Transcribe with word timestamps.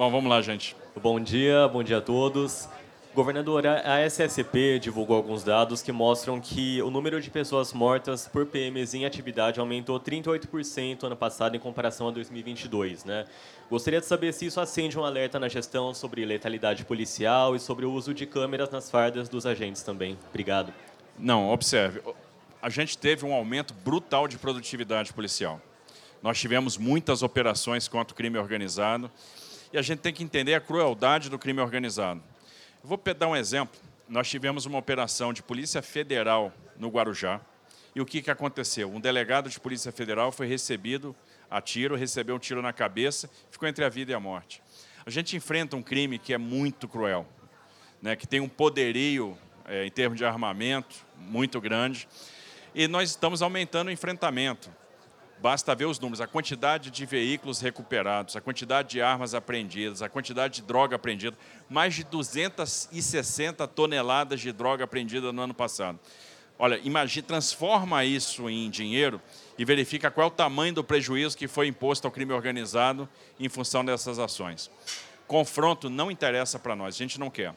Bom, 0.00 0.10
vamos 0.10 0.30
lá, 0.30 0.40
gente. 0.40 0.74
Bom 0.96 1.20
dia, 1.20 1.68
bom 1.68 1.82
dia 1.82 1.98
a 1.98 2.00
todos. 2.00 2.66
Governador, 3.14 3.66
a 3.66 4.00
SSP 4.00 4.78
divulgou 4.78 5.14
alguns 5.14 5.44
dados 5.44 5.82
que 5.82 5.92
mostram 5.92 6.40
que 6.40 6.80
o 6.80 6.90
número 6.90 7.20
de 7.20 7.28
pessoas 7.28 7.74
mortas 7.74 8.26
por 8.26 8.46
PMs 8.46 8.94
em 8.94 9.04
atividade 9.04 9.60
aumentou 9.60 10.00
38% 10.00 11.04
ano 11.04 11.14
passado 11.14 11.54
em 11.54 11.60
comparação 11.60 12.08
a 12.08 12.12
2022, 12.12 13.04
né? 13.04 13.26
Gostaria 13.68 14.00
de 14.00 14.06
saber 14.06 14.32
se 14.32 14.46
isso 14.46 14.58
acende 14.58 14.98
um 14.98 15.04
alerta 15.04 15.38
na 15.38 15.48
gestão 15.48 15.92
sobre 15.92 16.24
letalidade 16.24 16.82
policial 16.86 17.54
e 17.54 17.60
sobre 17.60 17.84
o 17.84 17.92
uso 17.92 18.14
de 18.14 18.24
câmeras 18.24 18.70
nas 18.70 18.90
fardas 18.90 19.28
dos 19.28 19.44
agentes 19.44 19.82
também. 19.82 20.16
Obrigado. 20.30 20.72
Não, 21.18 21.50
observe. 21.50 22.00
A 22.62 22.70
gente 22.70 22.96
teve 22.96 23.26
um 23.26 23.34
aumento 23.34 23.74
brutal 23.74 24.26
de 24.26 24.38
produtividade 24.38 25.12
policial. 25.12 25.60
Nós 26.22 26.38
tivemos 26.38 26.78
muitas 26.78 27.22
operações 27.22 27.86
contra 27.86 28.14
o 28.14 28.16
crime 28.16 28.38
organizado 28.38 29.10
e 29.72 29.78
a 29.78 29.82
gente 29.82 30.00
tem 30.00 30.12
que 30.12 30.22
entender 30.22 30.54
a 30.54 30.60
crueldade 30.60 31.30
do 31.30 31.38
crime 31.38 31.60
organizado. 31.60 32.22
Vou 32.82 33.00
dar 33.16 33.28
um 33.28 33.36
exemplo. 33.36 33.78
Nós 34.08 34.28
tivemos 34.28 34.66
uma 34.66 34.78
operação 34.78 35.32
de 35.32 35.42
Polícia 35.42 35.80
Federal 35.82 36.52
no 36.76 36.88
Guarujá. 36.88 37.40
E 37.94 38.00
o 38.00 38.06
que, 38.06 38.22
que 38.22 38.30
aconteceu? 38.30 38.90
Um 38.90 39.00
delegado 39.00 39.48
de 39.48 39.60
Polícia 39.60 39.92
Federal 39.92 40.32
foi 40.32 40.46
recebido 40.46 41.14
a 41.50 41.60
tiro, 41.60 41.96
recebeu 41.96 42.36
um 42.36 42.38
tiro 42.38 42.62
na 42.62 42.72
cabeça, 42.72 43.28
ficou 43.50 43.68
entre 43.68 43.84
a 43.84 43.88
vida 43.88 44.12
e 44.12 44.14
a 44.14 44.20
morte. 44.20 44.62
A 45.04 45.10
gente 45.10 45.36
enfrenta 45.36 45.76
um 45.76 45.82
crime 45.82 46.18
que 46.18 46.32
é 46.32 46.38
muito 46.38 46.86
cruel, 46.86 47.26
né, 48.00 48.14
que 48.14 48.26
tem 48.26 48.40
um 48.40 48.48
poderio 48.48 49.36
é, 49.66 49.84
em 49.86 49.90
termos 49.90 50.18
de 50.18 50.24
armamento 50.24 51.04
muito 51.16 51.60
grande. 51.60 52.08
E 52.74 52.86
nós 52.86 53.10
estamos 53.10 53.42
aumentando 53.42 53.88
o 53.88 53.90
enfrentamento. 53.90 54.70
Basta 55.40 55.74
ver 55.74 55.86
os 55.86 55.98
números, 55.98 56.20
a 56.20 56.26
quantidade 56.26 56.90
de 56.90 57.06
veículos 57.06 57.60
recuperados, 57.60 58.36
a 58.36 58.42
quantidade 58.42 58.90
de 58.90 59.00
armas 59.00 59.34
apreendidas, 59.34 60.02
a 60.02 60.08
quantidade 60.08 60.56
de 60.56 60.62
droga 60.62 60.96
apreendida, 60.96 61.36
mais 61.68 61.94
de 61.94 62.04
260 62.04 63.66
toneladas 63.68 64.40
de 64.40 64.52
droga 64.52 64.84
apreendida 64.84 65.32
no 65.32 65.40
ano 65.40 65.54
passado. 65.54 65.98
Olha, 66.58 66.78
imagine, 66.84 67.22
transforma 67.22 68.04
isso 68.04 68.50
em 68.50 68.68
dinheiro 68.68 69.18
e 69.56 69.64
verifica 69.64 70.10
qual 70.10 70.26
é 70.26 70.28
o 70.28 70.30
tamanho 70.30 70.74
do 70.74 70.84
prejuízo 70.84 71.38
que 71.38 71.48
foi 71.48 71.66
imposto 71.66 72.06
ao 72.06 72.12
crime 72.12 72.34
organizado 72.34 73.08
em 73.38 73.48
função 73.48 73.82
dessas 73.82 74.18
ações. 74.18 74.70
Confronto 75.26 75.88
não 75.88 76.10
interessa 76.10 76.58
para 76.58 76.76
nós, 76.76 76.96
a 76.96 76.98
gente 76.98 77.18
não 77.18 77.30
quer. 77.30 77.54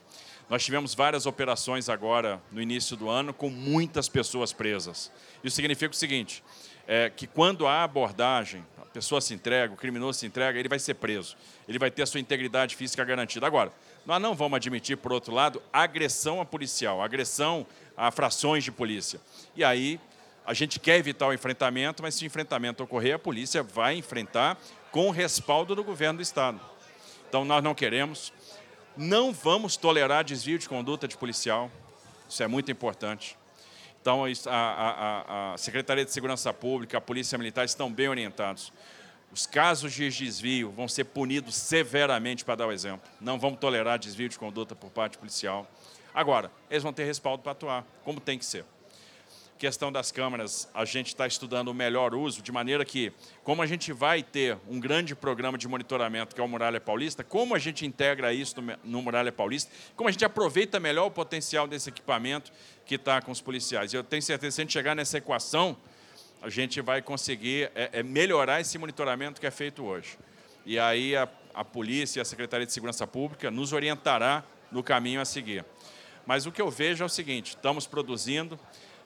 Nós 0.50 0.64
tivemos 0.64 0.94
várias 0.94 1.26
operações 1.26 1.90
agora 1.90 2.42
no 2.50 2.62
início 2.62 2.96
do 2.96 3.10
ano 3.10 3.34
com 3.34 3.50
muitas 3.50 4.08
pessoas 4.08 4.54
presas. 4.54 5.12
Isso 5.44 5.56
significa 5.58 5.92
o 5.92 5.98
seguinte: 5.98 6.42
é, 6.88 7.10
que 7.10 7.28
quando 7.28 7.68
há 7.68 7.84
abordagem, 7.84 8.66
a 8.78 8.86
pessoa 8.86 9.22
se 9.22 9.34
entrega, 9.34 9.74
o 9.74 9.78
criminoso 9.78 10.20
se 10.20 10.26
entrega, 10.26 10.60
ele 10.60 10.70
vai 10.70 10.80
ser 10.80 10.96
preso. 10.96 11.36
Ele 11.68 11.80
vai 11.80 11.90
ter 11.90 12.04
a 12.04 12.06
sua 12.06 12.20
integridade 12.20 12.76
física 12.76 13.04
garantida. 13.04 13.48
Agora, 13.48 13.72
nós 14.06 14.22
não 14.22 14.36
vamos 14.36 14.58
admitir, 14.58 14.98
por 14.98 15.14
outro 15.14 15.34
lado, 15.34 15.62
agressão 15.72 16.42
a 16.42 16.46
policial, 16.46 17.02
agressão 17.02 17.66
a 17.96 18.12
frações 18.12 18.64
de 18.64 18.72
polícia. 18.72 19.20
E 19.56 19.64
aí, 19.64 20.00
a 20.46 20.54
gente 20.54 20.80
quer 20.80 20.98
evitar 20.98 21.28
o 21.28 21.34
enfrentamento, 21.34 22.04
mas 22.04 22.16
se 22.16 22.26
o 22.26 22.28
enfrentamento 22.28 22.84
ocorrer, 22.84 23.16
a 23.16 23.20
polícia 23.20 23.64
vai 23.64 23.96
enfrentar 23.96 24.58
com 24.92 25.08
o 25.08 25.12
respaldo 25.12 25.74
do 25.74 25.84
governo 25.84 26.18
do 26.18 26.24
Estado. 26.24 26.60
Então, 27.30 27.46
nós 27.46 27.64
não 27.64 27.74
queremos, 27.74 28.34
não 28.96 29.32
vamos 29.32 29.78
tolerar 29.78 30.24
desvio 30.24 30.60
de 30.60 30.68
conduta 30.68 31.08
de 31.08 31.18
policial, 31.18 31.72
isso 32.30 32.44
é 32.44 32.48
muito 32.48 32.72
importante. 32.72 33.38
Então, 34.04 34.26
a, 34.26 34.52
a, 34.52 35.54
a, 35.54 35.58
Secretaria 35.58 36.04
de 36.04 36.12
Segurança 36.12 36.52
Pública, 36.52 36.98
a 36.98 37.02
Polícia 37.02 37.38
Militar 37.38 37.64
estão 37.64 37.90
bem 37.90 38.10
orientados. 38.10 38.74
Os 39.32 39.46
casos 39.46 39.94
de 39.94 40.10
desvio 40.10 40.72
vão 40.72 40.90
ser 40.90 41.06
punidos 41.06 41.56
severamente, 41.56 42.44
para 42.44 42.56
dar 42.56 42.68
o 42.68 42.74
exemplo. 42.74 43.10
Não 43.22 43.40
vamos 43.40 43.60
tolerar 43.60 43.98
desvio 43.98 44.28
de 44.28 44.38
conduta 44.38 44.76
por 44.76 44.90
parte 44.90 45.18
policial. 45.18 45.66
Agora, 46.14 46.52
eles 46.70 46.84
vão 46.84 46.92
ter 46.92 47.06
respaldo 47.06 47.44
para 47.44 47.54
atuar, 47.54 47.86
como 48.04 48.20
tem 48.20 48.38
que 48.38 48.44
ser 48.46 48.66
questão 49.64 49.94
das 49.94 50.12
câmeras, 50.12 50.68
a 50.74 50.84
gente 50.84 51.08
está 51.08 51.26
estudando 51.26 51.70
o 51.70 51.74
melhor 51.74 52.14
uso, 52.14 52.42
de 52.42 52.52
maneira 52.52 52.84
que, 52.84 53.14
como 53.46 53.62
a 53.62 53.66
gente 53.66 53.94
vai 53.94 54.22
ter 54.22 54.58
um 54.68 54.78
grande 54.78 55.16
programa 55.16 55.58
de 55.58 55.70
monitoramento, 55.70 56.36
que 56.36 56.42
é 56.42 56.44
o 56.44 56.48
Muralha 56.50 56.82
Paulista, 56.82 57.24
como 57.24 57.56
a 57.56 57.60
gente 57.60 57.86
integra 57.86 58.34
isso 58.34 58.56
no, 58.84 59.02
Muralha 59.02 59.32
Paulista, 59.32 59.72
como 59.96 60.10
a 60.10 60.12
gente 60.12 60.26
aproveita 60.26 60.82
melhor 60.82 61.06
o 61.06 61.12
potencial 61.12 61.66
desse 61.66 61.88
equipamento 61.88 62.52
que 62.86 62.96
está 62.96 63.22
com 63.22 63.32
os 63.32 63.40
policiais. 63.40 63.94
Eu 63.94 64.04
tenho 64.04 64.22
certeza 64.22 64.50
que 64.50 64.56
se 64.56 64.62
a 64.62 64.64
gente 64.66 64.74
chegar 64.74 64.98
nessa 64.98 65.20
equação, 65.20 65.78
a 66.42 66.50
gente 66.50 66.82
vai 66.82 67.02
conseguir 67.02 67.72
é, 67.74 67.90
é 67.94 68.04
melhorar 68.04 68.60
esse 68.60 68.78
monitoramento 68.78 69.40
que 69.40 69.48
é 69.48 69.52
feito 69.52 69.86
hoje. 69.86 70.18
E 70.66 70.78
aí 70.78 71.16
a, 71.16 71.26
a 71.54 71.64
polícia 71.64 72.20
e 72.20 72.22
a 72.22 72.26
Secretaria 72.26 72.66
de 72.66 72.74
Segurança 72.74 73.08
Pública 73.08 73.50
nos 73.50 73.72
orientará 73.72 74.44
no 74.70 74.84
caminho 74.84 75.22
a 75.22 75.26
seguir. 75.26 75.64
Mas 76.26 76.46
o 76.46 76.52
que 76.52 76.62
eu 76.62 76.70
vejo 76.70 77.02
é 77.02 77.06
o 77.06 77.10
seguinte, 77.10 77.52
estamos 77.52 77.88
produzindo, 77.88 78.60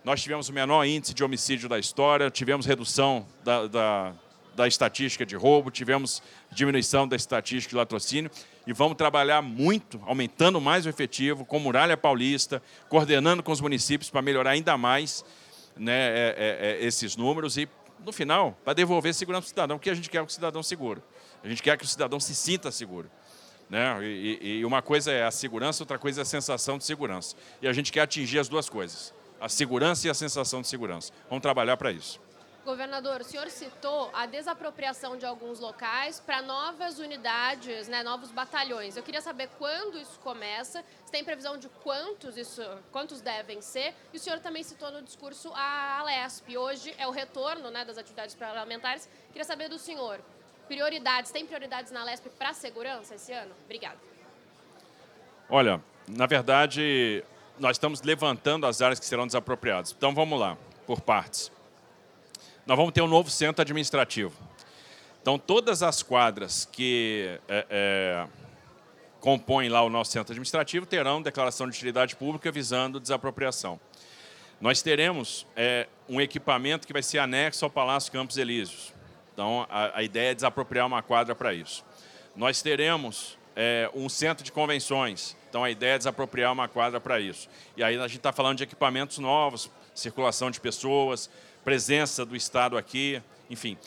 nós 0.07 0.23
tivemos 0.23 0.47
o 0.47 0.53
menor 0.53 0.85
índice 0.85 1.13
de 1.13 1.21
homicídio 1.21 1.67
da 1.67 1.77
história, 1.77 2.31
tivemos 2.31 2.65
redução 2.65 3.27
da, 3.43 3.67
da, 3.67 4.13
da 4.55 4.65
estatística 4.65 5.25
de 5.25 5.35
roubo, 5.35 5.69
tivemos 5.69 6.23
diminuição 6.49 7.05
da 7.05 7.17
estatística 7.17 7.71
de 7.71 7.75
latrocínio 7.75 8.31
e 8.65 8.71
vamos 8.71 8.95
trabalhar 8.95 9.41
muito, 9.41 10.01
aumentando 10.05 10.61
mais 10.61 10.85
o 10.85 10.89
efetivo, 10.89 11.43
com 11.43 11.59
Muralha 11.59 11.97
Paulista, 11.97 12.63
coordenando 12.87 13.43
com 13.43 13.51
os 13.51 13.59
municípios 13.59 14.09
para 14.09 14.21
melhorar 14.21 14.51
ainda 14.51 14.77
mais 14.77 15.25
né, 15.75 15.91
é, 15.91 16.35
é, 16.37 16.57
é, 16.81 16.85
esses 16.85 17.17
números 17.17 17.57
e, 17.57 17.67
no 18.05 18.13
final, 18.13 18.57
para 18.63 18.71
devolver 18.71 19.13
segurança 19.13 19.41
para 19.41 19.47
o 19.47 19.49
cidadão, 19.49 19.77
porque 19.77 19.89
a 19.89 19.93
gente 19.93 20.09
quer 20.09 20.25
que 20.25 20.31
o 20.31 20.33
cidadão 20.33 20.63
seguro. 20.63 21.03
A 21.43 21.49
gente 21.49 21.61
quer 21.61 21.77
que 21.77 21.83
o 21.83 21.87
cidadão 21.87 22.17
se 22.17 22.33
sinta 22.33 22.71
seguro. 22.71 23.11
Né? 23.69 23.97
E, 24.03 24.59
e 24.59 24.65
uma 24.65 24.81
coisa 24.81 25.11
é 25.11 25.25
a 25.25 25.31
segurança, 25.31 25.83
outra 25.83 25.99
coisa 25.99 26.21
é 26.21 26.23
a 26.23 26.25
sensação 26.25 26.77
de 26.77 26.85
segurança. 26.85 27.35
E 27.61 27.67
a 27.67 27.73
gente 27.73 27.91
quer 27.91 28.03
atingir 28.03 28.39
as 28.39 28.47
duas 28.47 28.69
coisas 28.69 29.16
a 29.39 29.49
segurança 29.49 30.07
e 30.07 30.09
a 30.09 30.13
sensação 30.13 30.61
de 30.61 30.67
segurança. 30.67 31.11
Vamos 31.29 31.41
trabalhar 31.41 31.77
para 31.77 31.91
isso. 31.91 32.19
Governador, 32.67 33.21
o 33.21 33.23
senhor 33.23 33.49
citou 33.49 34.09
a 34.13 34.25
desapropriação 34.25 35.15
de 35.15 35.25
alguns 35.25 35.57
locais 35.57 36.19
para 36.19 36.41
novas 36.41 36.99
unidades, 36.99 37.87
né, 37.87 38.03
novos 38.03 38.29
batalhões. 38.29 38.97
Eu 38.97 39.03
queria 39.03 39.21
saber 39.21 39.49
quando 39.57 39.97
isso 39.97 40.19
começa, 40.19 40.83
se 41.05 41.09
tem 41.09 41.23
previsão 41.23 41.57
de 41.57 41.69
quantos, 41.81 42.35
isso, 42.35 42.61
quantos 42.91 43.21
devem 43.21 43.61
ser. 43.61 43.95
E 44.13 44.17
o 44.17 44.19
senhor 44.19 44.39
também 44.39 44.63
citou 44.63 44.91
no 44.91 45.01
discurso 45.01 45.49
a 45.55 45.99
Alesp. 45.99 46.57
Hoje 46.57 46.93
é 46.97 47.07
o 47.07 47.11
retorno 47.11 47.71
né, 47.71 47.85
das 47.85 47.97
atividades 47.97 48.35
parlamentares. 48.35 49.07
Queria 49.31 49.45
saber 49.45 49.69
do 49.69 49.79
senhor, 49.79 50.19
prioridades, 50.67 51.31
tem 51.31 51.45
prioridades 51.45 51.93
na 51.93 52.01
Alesp 52.01 52.27
para 52.31 52.49
a 52.49 52.53
segurança 52.53 53.15
esse 53.15 53.31
ano? 53.31 53.55
Obrigada. 53.63 53.97
Olha, 55.49 55.81
na 56.05 56.25
verdade, 56.25 57.23
nós 57.59 57.77
estamos 57.77 58.01
levantando 58.01 58.65
as 58.65 58.81
áreas 58.81 58.99
que 58.99 59.05
serão 59.05 59.25
desapropriadas. 59.25 59.93
Então 59.97 60.13
vamos 60.13 60.39
lá, 60.39 60.57
por 60.85 61.01
partes. 61.01 61.51
Nós 62.65 62.77
vamos 62.77 62.91
ter 62.91 63.01
um 63.01 63.07
novo 63.07 63.29
centro 63.29 63.61
administrativo. 63.61 64.33
Então 65.21 65.37
todas 65.37 65.83
as 65.83 66.03
quadras 66.03 66.67
que 66.71 67.39
é, 67.47 67.65
é, 67.69 68.27
compõem 69.19 69.69
lá 69.69 69.81
o 69.81 69.89
nosso 69.89 70.11
centro 70.11 70.31
administrativo 70.31 70.85
terão 70.85 71.21
declaração 71.21 71.67
de 71.67 71.75
utilidade 71.75 72.15
pública 72.15 72.51
visando 72.51 72.99
desapropriação. 72.99 73.79
Nós 74.59 74.81
teremos 74.81 75.45
é, 75.55 75.87
um 76.09 76.19
equipamento 76.19 76.87
que 76.87 76.93
vai 76.93 77.03
ser 77.03 77.19
anexo 77.19 77.63
ao 77.63 77.69
Palácio 77.69 78.11
Campos 78.11 78.37
Elíseos. 78.37 78.93
Então 79.33 79.67
a, 79.69 79.99
a 79.99 80.03
ideia 80.03 80.31
é 80.31 80.35
desapropriar 80.35 80.87
uma 80.87 81.01
quadra 81.01 81.35
para 81.35 81.53
isso. 81.53 81.85
Nós 82.35 82.61
teremos 82.61 83.36
é, 83.57 83.89
um 83.93 84.07
centro 84.07 84.45
de 84.45 84.53
convenções 84.53 85.35
então 85.49 85.63
a 85.63 85.71
ideia 85.71 85.95
é 85.95 85.97
desapropriar 85.97 86.51
uma 86.53 86.67
quadra 86.67 86.99
para 86.99 87.19
isso. 87.19 87.49
E 87.75 87.83
aí 87.83 87.97
a 87.97 88.07
gente 88.07 88.17
está 88.17 88.31
falando 88.31 88.57
de 88.57 88.63
equipamentos 88.63 89.17
novos, 89.17 89.71
circulação 89.93 90.51
de 90.51 90.59
pessoas, 90.59 91.29
presença 91.63 92.25
do 92.25 92.35
Estado 92.35 92.77
aqui, 92.77 93.21
enfim. 93.49 93.77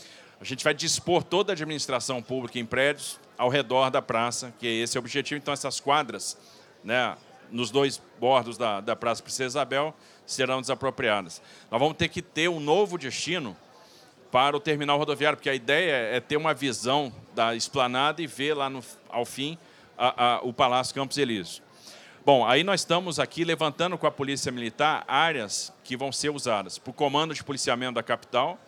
A 0.40 0.44
gente 0.44 0.64
vai 0.64 0.74
dispor 0.74 1.22
toda 1.22 1.52
a 1.52 1.54
administração 1.54 2.22
pública 2.22 2.58
em 2.58 2.64
prédios 2.64 3.20
ao 3.36 3.48
redor 3.48 3.90
da 3.90 4.00
praça, 4.00 4.52
que 4.58 4.66
é 4.66 4.70
esse 4.70 4.96
o 4.96 5.00
objetivo. 5.00 5.38
Então 5.38 5.52
essas 5.52 5.78
quadras, 5.78 6.36
né, 6.82 7.16
nos 7.50 7.70
dois 7.70 8.02
bordos 8.18 8.56
da, 8.56 8.80
da 8.80 8.96
Praça 8.96 9.22
Princesa 9.22 9.58
Isabel, 9.58 9.94
serão 10.26 10.60
desapropriadas. 10.60 11.42
Nós 11.70 11.80
vamos 11.80 11.96
ter 11.96 12.08
que 12.08 12.22
ter 12.22 12.48
um 12.48 12.58
novo 12.58 12.96
destino 12.96 13.56
para 14.30 14.56
o 14.56 14.60
terminal 14.60 14.98
rodoviário, 14.98 15.36
porque 15.36 15.50
a 15.50 15.54
ideia 15.54 15.92
é 16.16 16.20
ter 16.20 16.36
uma 16.36 16.54
visão 16.54 17.12
da 17.34 17.54
esplanada 17.54 18.22
e 18.22 18.26
ver 18.26 18.54
lá 18.54 18.70
no, 18.70 18.82
ao 19.08 19.24
fim 19.24 19.58
a, 19.98 20.34
a, 20.34 20.40
o 20.42 20.52
Palácio 20.52 20.94
Campos 20.94 21.18
Elíseos. 21.18 21.62
Bom, 22.24 22.46
aí 22.46 22.62
nós 22.62 22.82
estamos 22.82 23.18
aqui 23.18 23.44
levantando 23.44 23.96
com 23.96 24.06
a 24.06 24.10
Polícia 24.10 24.52
Militar 24.52 25.04
áreas 25.08 25.72
que 25.82 25.96
vão 25.96 26.12
ser 26.12 26.30
usadas 26.30 26.78
para 26.78 26.90
o 26.90 26.94
Comando 26.94 27.34
de 27.34 27.42
Policiamento 27.42 27.94
da 27.94 28.02
Capital. 28.02 28.58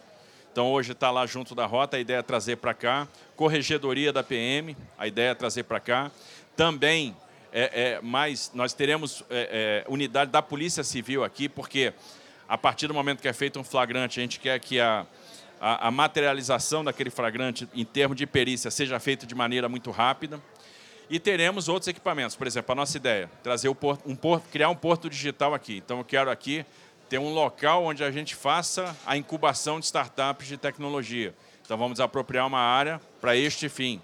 Então, 0.51 0.71
hoje 0.71 0.93
está 0.93 1.11
lá 1.11 1.25
junto 1.27 1.55
da 1.55 1.65
rota, 1.65 1.97
a 1.97 2.01
ideia 2.01 2.19
é 2.19 2.23
trazer 2.23 2.57
para 2.57 2.75
cá. 2.75 3.07
Corregedoria 3.37 4.13
da 4.13 4.23
PM, 4.23 4.77
a 4.99 5.07
ideia 5.07 5.31
é 5.31 5.35
trazer 5.35 5.63
para 5.65 5.81
cá. 5.81 6.11
Também, 6.57 7.17
é, 7.53 7.93
é, 7.93 8.01
mais, 8.03 8.51
nós 8.55 8.73
teremos 8.73 9.23
é, 9.31 9.85
é, 9.87 9.91
unidade 9.91 10.31
da 10.31 10.43
Polícia 10.43 10.83
Civil 10.83 11.23
aqui, 11.23 11.49
porque 11.49 11.93
a 12.49 12.59
partir 12.59 12.87
do 12.87 12.95
momento 12.95 13.21
que 13.21 13.29
é 13.29 13.33
feito 13.33 13.59
um 13.59 13.65
flagrante, 13.65 14.19
a 14.19 14.23
gente 14.23 14.41
quer 14.41 14.59
que 14.61 14.81
a, 14.81 15.07
a, 15.65 15.87
a 15.87 15.91
materialização 15.93 16.83
daquele 16.83 17.09
flagrante, 17.09 17.69
em 17.73 17.85
termos 17.85 18.17
de 18.17 18.27
perícia, 18.27 18.69
seja 18.69 18.99
feita 18.99 19.25
de 19.25 19.33
maneira 19.33 19.69
muito 19.69 19.93
rápida. 19.93 20.43
E 21.09 21.21
teremos 21.21 21.69
outros 21.69 21.87
equipamentos. 21.87 22.35
Por 22.35 22.49
exemplo, 22.49 22.73
a 22.73 22.75
nossa 22.75 22.97
ideia, 22.97 23.31
trazer 23.45 23.69
o 23.69 23.75
porto, 23.75 24.03
um 24.11 24.17
porto, 24.17 24.49
criar 24.51 24.69
um 24.71 24.75
porto 24.75 25.09
digital 25.09 25.55
aqui. 25.55 25.77
Então, 25.77 25.99
eu 25.99 26.05
quero 26.05 26.31
aqui 26.31 26.67
ter 27.09 27.19
um 27.19 27.33
local 27.33 27.85
onde 27.85 28.03
a 28.03 28.11
gente 28.11 28.35
faça 28.35 28.97
a 29.07 29.17
incubação 29.17 29.79
de 29.79 29.87
startups 29.87 30.49
de 30.49 30.57
tecnologia. 30.57 31.33
Então, 31.65 31.79
vamos 31.79 32.01
apropriar 32.01 32.45
uma 32.45 32.59
área 32.59 33.01
para 33.21 33.37
este 33.37 33.69
fim. 33.69 34.03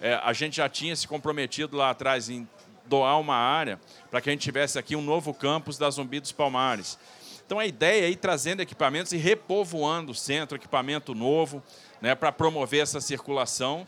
É, 0.00 0.14
a 0.24 0.32
gente 0.32 0.56
já 0.56 0.70
tinha 0.70 0.96
se 0.96 1.06
comprometido 1.06 1.76
lá 1.76 1.90
atrás 1.90 2.30
em 2.30 2.48
doar 2.86 3.20
uma 3.20 3.36
área 3.36 3.78
para 4.10 4.22
que 4.22 4.30
a 4.30 4.32
gente 4.32 4.40
tivesse 4.40 4.78
aqui 4.78 4.96
um 4.96 5.02
novo 5.02 5.34
campus 5.34 5.76
da 5.76 5.90
Zumbi 5.90 6.18
dos 6.18 6.32
Palmares. 6.32 6.98
Então 7.48 7.58
a 7.58 7.64
ideia 7.64 8.04
é 8.04 8.10
ir 8.10 8.16
trazendo 8.16 8.60
equipamentos 8.60 9.10
e 9.14 9.16
repovoando 9.16 10.12
o 10.12 10.14
centro, 10.14 10.58
equipamento 10.58 11.14
novo, 11.14 11.62
né, 11.98 12.14
para 12.14 12.30
promover 12.30 12.82
essa 12.82 13.00
circulação. 13.00 13.86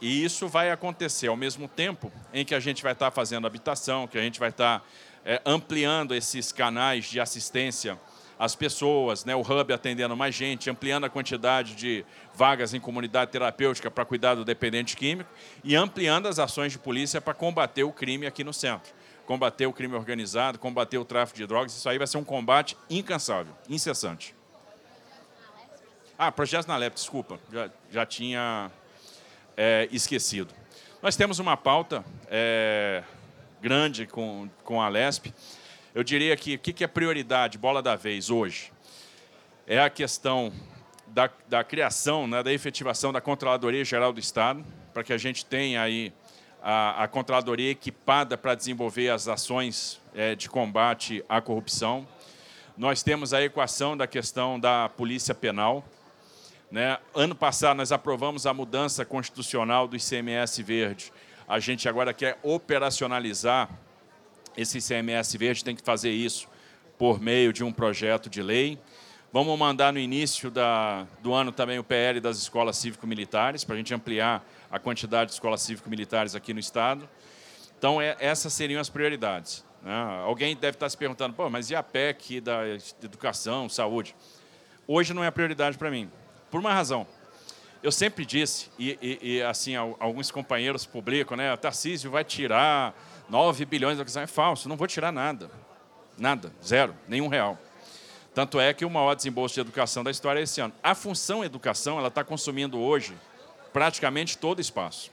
E 0.00 0.24
isso 0.24 0.46
vai 0.46 0.70
acontecer 0.70 1.26
ao 1.26 1.36
mesmo 1.36 1.66
tempo 1.66 2.12
em 2.32 2.44
que 2.44 2.54
a 2.54 2.60
gente 2.60 2.84
vai 2.84 2.92
estar 2.92 3.10
fazendo 3.10 3.44
habitação, 3.44 4.06
que 4.06 4.16
a 4.16 4.20
gente 4.20 4.38
vai 4.38 4.50
estar 4.50 4.86
é, 5.24 5.42
ampliando 5.44 6.14
esses 6.14 6.52
canais 6.52 7.06
de 7.06 7.18
assistência 7.18 7.98
às 8.38 8.54
pessoas, 8.54 9.24
né, 9.24 9.34
o 9.34 9.40
hub 9.40 9.72
atendendo 9.72 10.16
mais 10.16 10.32
gente, 10.32 10.70
ampliando 10.70 11.06
a 11.06 11.10
quantidade 11.10 11.74
de 11.74 12.04
vagas 12.36 12.72
em 12.72 12.78
comunidade 12.78 13.32
terapêutica 13.32 13.90
para 13.90 14.04
cuidar 14.04 14.36
do 14.36 14.44
dependente 14.44 14.96
químico 14.96 15.28
e 15.64 15.74
ampliando 15.74 16.28
as 16.28 16.38
ações 16.38 16.70
de 16.70 16.78
polícia 16.78 17.20
para 17.20 17.34
combater 17.34 17.82
o 17.82 17.90
crime 17.90 18.28
aqui 18.28 18.44
no 18.44 18.52
centro. 18.52 18.94
Combater 19.26 19.66
o 19.66 19.72
crime 19.72 19.94
organizado, 19.94 20.58
combater 20.58 20.98
o 20.98 21.04
tráfico 21.04 21.38
de 21.38 21.46
drogas, 21.46 21.72
isso 21.72 21.88
aí 21.88 21.98
vai 21.98 22.06
ser 22.06 22.16
um 22.16 22.24
combate 22.24 22.76
incansável, 22.88 23.52
incessante. 23.68 24.34
Ah, 26.16 26.32
projetos 26.32 26.66
na 26.66 26.76
LEP, 26.76 26.94
desculpa, 26.94 27.38
já, 27.52 27.70
já 27.90 28.06
tinha 28.06 28.70
é, 29.56 29.88
esquecido. 29.92 30.54
Nós 31.02 31.14
temos 31.14 31.38
uma 31.38 31.56
pauta 31.56 32.04
é, 32.28 33.02
grande 33.60 34.06
com, 34.06 34.48
com 34.64 34.80
a 34.80 34.88
LESP. 34.88 35.34
Eu 35.94 36.02
diria 36.02 36.36
que 36.36 36.54
o 36.54 36.58
que, 36.58 36.72
que 36.72 36.84
é 36.84 36.86
prioridade, 36.86 37.58
bola 37.58 37.82
da 37.82 37.96
vez 37.96 38.30
hoje? 38.30 38.72
É 39.66 39.80
a 39.80 39.90
questão 39.90 40.52
da, 41.08 41.30
da 41.48 41.64
criação, 41.64 42.26
né, 42.26 42.42
da 42.42 42.52
efetivação 42.52 43.12
da 43.12 43.20
Controladoria 43.20 43.84
Geral 43.84 44.12
do 44.12 44.20
Estado, 44.20 44.64
para 44.92 45.02
que 45.02 45.12
a 45.12 45.18
gente 45.18 45.44
tenha 45.44 45.82
aí 45.82 46.12
a, 46.68 47.04
a 47.04 47.60
equipada 47.62 48.36
para 48.36 48.56
desenvolver 48.56 49.08
as 49.10 49.28
ações 49.28 50.00
é, 50.12 50.34
de 50.34 50.50
combate 50.50 51.24
à 51.28 51.40
corrupção. 51.40 52.08
Nós 52.76 53.04
temos 53.04 53.32
a 53.32 53.40
equação 53.40 53.96
da 53.96 54.04
questão 54.08 54.58
da 54.58 54.88
Polícia 54.88 55.32
Penal, 55.32 55.84
né? 56.68 56.98
Ano 57.14 57.36
passado, 57.36 57.76
nós 57.76 57.92
aprovamos 57.92 58.46
a 58.46 58.52
mudança 58.52 59.04
constitucional 59.04 59.86
do 59.86 59.94
ICMS 59.94 60.60
verde. 60.64 61.12
A 61.46 61.60
gente 61.60 61.88
agora 61.88 62.12
quer 62.12 62.36
operacionalizar 62.42 63.70
esse 64.56 64.78
ICMS 64.78 65.38
verde, 65.38 65.62
tem 65.62 65.76
que 65.76 65.82
fazer 65.82 66.10
isso 66.10 66.48
por 66.98 67.20
meio 67.20 67.52
de 67.52 67.62
um 67.62 67.72
projeto 67.72 68.28
de 68.28 68.42
lei. 68.42 68.76
Vamos 69.32 69.56
mandar 69.56 69.92
no 69.92 70.00
início 70.00 70.50
da, 70.50 71.06
do 71.22 71.32
ano 71.32 71.52
também 71.52 71.78
o 71.78 71.84
PL 71.84 72.18
das 72.18 72.38
escolas 72.38 72.76
cívico-militares, 72.76 73.62
para 73.62 73.76
a 73.76 73.78
gente 73.78 73.94
ampliar 73.94 74.44
a 74.76 74.78
quantidade 74.78 75.30
de 75.30 75.34
escolas 75.34 75.62
cívico-militares 75.62 76.34
aqui 76.34 76.52
no 76.52 76.60
Estado. 76.60 77.08
Então, 77.78 78.00
é, 78.00 78.16
essas 78.20 78.52
seriam 78.52 78.80
as 78.80 78.88
prioridades. 78.88 79.64
Né? 79.82 79.94
Alguém 80.24 80.54
deve 80.54 80.76
estar 80.76 80.88
se 80.88 80.96
perguntando, 80.96 81.34
Pô, 81.34 81.48
mas 81.48 81.70
e 81.70 81.74
a 81.74 81.82
PEC 81.82 82.40
da 82.40 82.60
educação, 83.02 83.68
saúde? 83.68 84.14
Hoje 84.86 85.14
não 85.14 85.24
é 85.24 85.30
prioridade 85.30 85.76
para 85.78 85.90
mim. 85.90 86.10
Por 86.50 86.60
uma 86.60 86.72
razão. 86.72 87.06
Eu 87.82 87.92
sempre 87.92 88.24
disse, 88.24 88.70
e, 88.78 88.98
e, 89.00 89.36
e 89.36 89.42
assim, 89.42 89.76
alguns 89.76 90.30
companheiros 90.30 90.84
publicam, 90.86 91.36
né? 91.36 91.56
Tarcísio 91.56 92.10
vai 92.10 92.24
tirar 92.24 92.94
9 93.28 93.64
bilhões 93.64 93.96
da 93.96 94.02
educação. 94.02 94.22
É 94.22 94.26
falso, 94.26 94.68
não 94.68 94.76
vou 94.76 94.86
tirar 94.86 95.12
nada. 95.12 95.50
Nada, 96.18 96.52
zero, 96.64 96.94
nenhum 97.06 97.28
real. 97.28 97.58
Tanto 98.34 98.60
é 98.60 98.74
que 98.74 98.84
o 98.84 98.90
maior 98.90 99.14
desembolso 99.14 99.54
de 99.54 99.60
educação 99.60 100.04
da 100.04 100.10
história 100.10 100.40
é 100.40 100.42
esse 100.42 100.60
ano. 100.60 100.72
A 100.82 100.94
função 100.94 101.44
educação 101.44 101.98
ela 101.98 102.08
está 102.08 102.22
consumindo 102.22 102.78
hoje 102.78 103.16
praticamente 103.76 104.38
todo 104.38 104.58
espaço. 104.58 105.12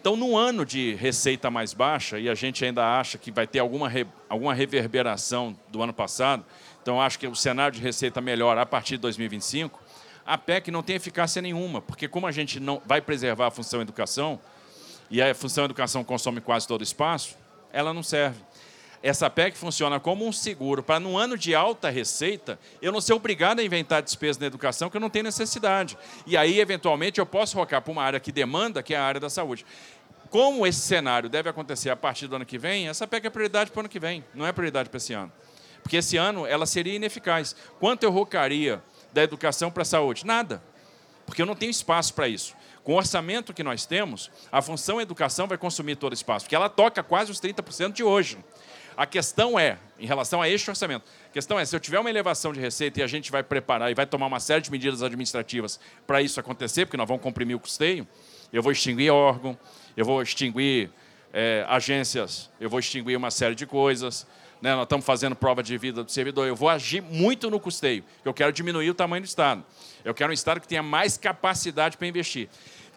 Então, 0.00 0.16
no 0.16 0.36
ano 0.36 0.66
de 0.66 0.96
receita 0.96 1.48
mais 1.48 1.72
baixa, 1.72 2.18
e 2.18 2.28
a 2.28 2.34
gente 2.34 2.64
ainda 2.64 2.84
acha 2.84 3.16
que 3.16 3.30
vai 3.30 3.46
ter 3.46 3.60
alguma, 3.60 3.88
re, 3.88 4.04
alguma 4.28 4.52
reverberação 4.52 5.56
do 5.68 5.80
ano 5.80 5.92
passado, 5.92 6.44
então 6.82 7.00
acho 7.00 7.20
que 7.20 7.28
o 7.28 7.36
cenário 7.36 7.76
de 7.76 7.80
receita 7.80 8.20
melhora 8.20 8.62
a 8.62 8.66
partir 8.66 8.96
de 8.96 9.02
2025, 9.02 9.80
a 10.26 10.36
PEC 10.36 10.72
não 10.72 10.82
tem 10.82 10.96
eficácia 10.96 11.40
nenhuma, 11.40 11.80
porque 11.80 12.08
como 12.08 12.26
a 12.26 12.32
gente 12.32 12.58
não 12.58 12.82
vai 12.84 13.00
preservar 13.00 13.46
a 13.46 13.50
função 13.52 13.80
educação, 13.80 14.40
e 15.08 15.22
a 15.22 15.32
função 15.32 15.64
educação 15.64 16.02
consome 16.02 16.40
quase 16.40 16.66
todo 16.66 16.80
o 16.80 16.84
espaço, 16.84 17.36
ela 17.72 17.94
não 17.94 18.02
serve. 18.02 18.40
Essa 19.02 19.30
PEC 19.30 19.56
funciona 19.56 20.00
como 20.00 20.26
um 20.26 20.32
seguro 20.32 20.82
para, 20.82 20.98
no 20.98 21.16
ano 21.16 21.38
de 21.38 21.54
alta 21.54 21.88
receita, 21.88 22.58
eu 22.82 22.90
não 22.90 23.00
ser 23.00 23.12
obrigado 23.12 23.60
a 23.60 23.62
inventar 23.62 24.02
despesa 24.02 24.40
na 24.40 24.46
educação 24.46 24.90
que 24.90 24.96
eu 24.96 25.00
não 25.00 25.10
tenho 25.10 25.24
necessidade. 25.24 25.96
E 26.26 26.36
aí, 26.36 26.58
eventualmente, 26.58 27.20
eu 27.20 27.26
posso 27.26 27.56
rocar 27.56 27.80
para 27.80 27.92
uma 27.92 28.02
área 28.02 28.18
que 28.18 28.32
demanda, 28.32 28.82
que 28.82 28.94
é 28.94 28.96
a 28.96 29.04
área 29.04 29.20
da 29.20 29.30
saúde. 29.30 29.64
Como 30.30 30.66
esse 30.66 30.80
cenário 30.80 31.28
deve 31.28 31.48
acontecer 31.48 31.90
a 31.90 31.96
partir 31.96 32.26
do 32.26 32.36
ano 32.36 32.44
que 32.44 32.58
vem, 32.58 32.88
essa 32.88 33.06
PEC 33.06 33.28
é 33.28 33.30
prioridade 33.30 33.70
para 33.70 33.78
o 33.78 33.80
ano 33.80 33.88
que 33.88 34.00
vem, 34.00 34.24
não 34.34 34.44
é 34.44 34.52
prioridade 34.52 34.88
para 34.88 34.98
esse 34.98 35.12
ano. 35.12 35.32
Porque 35.82 35.96
esse 35.96 36.16
ano 36.16 36.44
ela 36.44 36.66
seria 36.66 36.94
ineficaz. 36.94 37.54
Quanto 37.78 38.02
eu 38.02 38.10
rocaria 38.10 38.82
da 39.12 39.22
educação 39.22 39.70
para 39.70 39.82
a 39.82 39.86
saúde? 39.86 40.26
Nada, 40.26 40.62
porque 41.24 41.40
eu 41.40 41.46
não 41.46 41.54
tenho 41.54 41.70
espaço 41.70 42.12
para 42.12 42.28
isso. 42.28 42.54
Com 42.82 42.94
o 42.94 42.96
orçamento 42.96 43.54
que 43.54 43.62
nós 43.62 43.86
temos, 43.86 44.30
a 44.50 44.60
função 44.60 45.00
educação 45.00 45.46
vai 45.46 45.56
consumir 45.56 45.96
todo 45.96 46.12
o 46.12 46.14
espaço, 46.14 46.46
porque 46.46 46.56
ela 46.56 46.68
toca 46.68 47.02
quase 47.02 47.30
os 47.30 47.40
30% 47.40 47.92
de 47.92 48.02
hoje. 48.02 48.38
A 48.98 49.06
questão 49.06 49.56
é, 49.56 49.78
em 49.96 50.06
relação 50.06 50.42
a 50.42 50.48
este 50.48 50.68
orçamento, 50.68 51.04
a 51.30 51.32
questão 51.32 51.56
é, 51.56 51.64
se 51.64 51.76
eu 51.76 51.78
tiver 51.78 52.00
uma 52.00 52.10
elevação 52.10 52.52
de 52.52 52.58
receita 52.58 52.98
e 52.98 53.02
a 53.04 53.06
gente 53.06 53.30
vai 53.30 53.44
preparar 53.44 53.92
e 53.92 53.94
vai 53.94 54.04
tomar 54.04 54.26
uma 54.26 54.40
série 54.40 54.60
de 54.60 54.72
medidas 54.72 55.04
administrativas 55.04 55.78
para 56.04 56.20
isso 56.20 56.40
acontecer, 56.40 56.84
porque 56.84 56.96
nós 56.96 57.06
vamos 57.06 57.22
comprimir 57.22 57.56
o 57.56 57.60
custeio, 57.60 58.04
eu 58.52 58.60
vou 58.60 58.72
extinguir 58.72 59.10
órgão, 59.10 59.56
eu 59.96 60.04
vou 60.04 60.20
extinguir 60.20 60.90
é, 61.32 61.64
agências, 61.68 62.50
eu 62.60 62.68
vou 62.68 62.80
extinguir 62.80 63.16
uma 63.16 63.30
série 63.30 63.54
de 63.54 63.66
coisas, 63.66 64.26
né, 64.60 64.74
nós 64.74 64.82
estamos 64.82 65.06
fazendo 65.06 65.36
prova 65.36 65.62
de 65.62 65.78
vida 65.78 66.02
do 66.02 66.10
servidor, 66.10 66.48
eu 66.48 66.56
vou 66.56 66.68
agir 66.68 67.00
muito 67.00 67.48
no 67.48 67.60
custeio, 67.60 68.02
eu 68.24 68.34
quero 68.34 68.52
diminuir 68.52 68.90
o 68.90 68.94
tamanho 68.94 69.22
do 69.22 69.26
Estado. 69.26 69.64
Eu 70.04 70.12
quero 70.12 70.30
um 70.30 70.34
Estado 70.34 70.60
que 70.60 70.66
tenha 70.66 70.82
mais 70.82 71.16
capacidade 71.16 71.96
para 71.96 72.08
investir. 72.08 72.48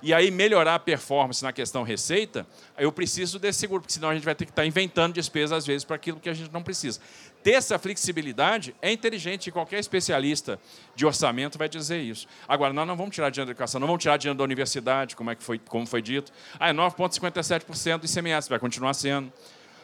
E 0.01 0.13
aí 0.13 0.31
melhorar 0.31 0.75
a 0.75 0.79
performance 0.79 1.43
na 1.43 1.53
questão 1.53 1.83
receita, 1.83 2.45
eu 2.77 2.91
preciso 2.91 3.37
desse 3.37 3.59
seguro, 3.59 3.81
porque 3.81 3.93
senão 3.93 4.09
a 4.09 4.15
gente 4.15 4.23
vai 4.23 4.33
ter 4.33 4.45
que 4.45 4.51
estar 4.51 4.65
inventando 4.65 5.13
despesas, 5.13 5.59
às 5.59 5.65
vezes, 5.65 5.83
para 5.83 5.95
aquilo 5.95 6.19
que 6.19 6.27
a 6.27 6.33
gente 6.33 6.51
não 6.51 6.63
precisa. 6.63 6.99
Ter 7.43 7.51
essa 7.51 7.77
flexibilidade 7.77 8.75
é 8.81 8.91
inteligente, 8.91 9.47
e 9.47 9.51
qualquer 9.51 9.79
especialista 9.79 10.59
de 10.95 11.05
orçamento 11.05 11.57
vai 11.57 11.69
dizer 11.69 11.99
isso. 11.99 12.27
Agora, 12.47 12.73
nós 12.73 12.87
não 12.87 12.95
vamos 12.95 13.13
tirar 13.13 13.29
dinheiro 13.29 13.47
da 13.47 13.51
educação, 13.51 13.79
não 13.79 13.87
vamos 13.87 14.01
tirar 14.01 14.17
dinheiro 14.17 14.37
da 14.37 14.43
universidade, 14.43 15.15
como, 15.15 15.29
é 15.29 15.35
que 15.35 15.43
foi, 15.43 15.59
como 15.59 15.85
foi 15.85 16.01
dito. 16.01 16.31
Ah, 16.59 16.69
é 16.69 16.73
9,57% 16.73 17.99
do 17.99 18.05
ICMS, 18.05 18.49
vai 18.49 18.57
continuar 18.57 18.95
sendo. 18.95 19.31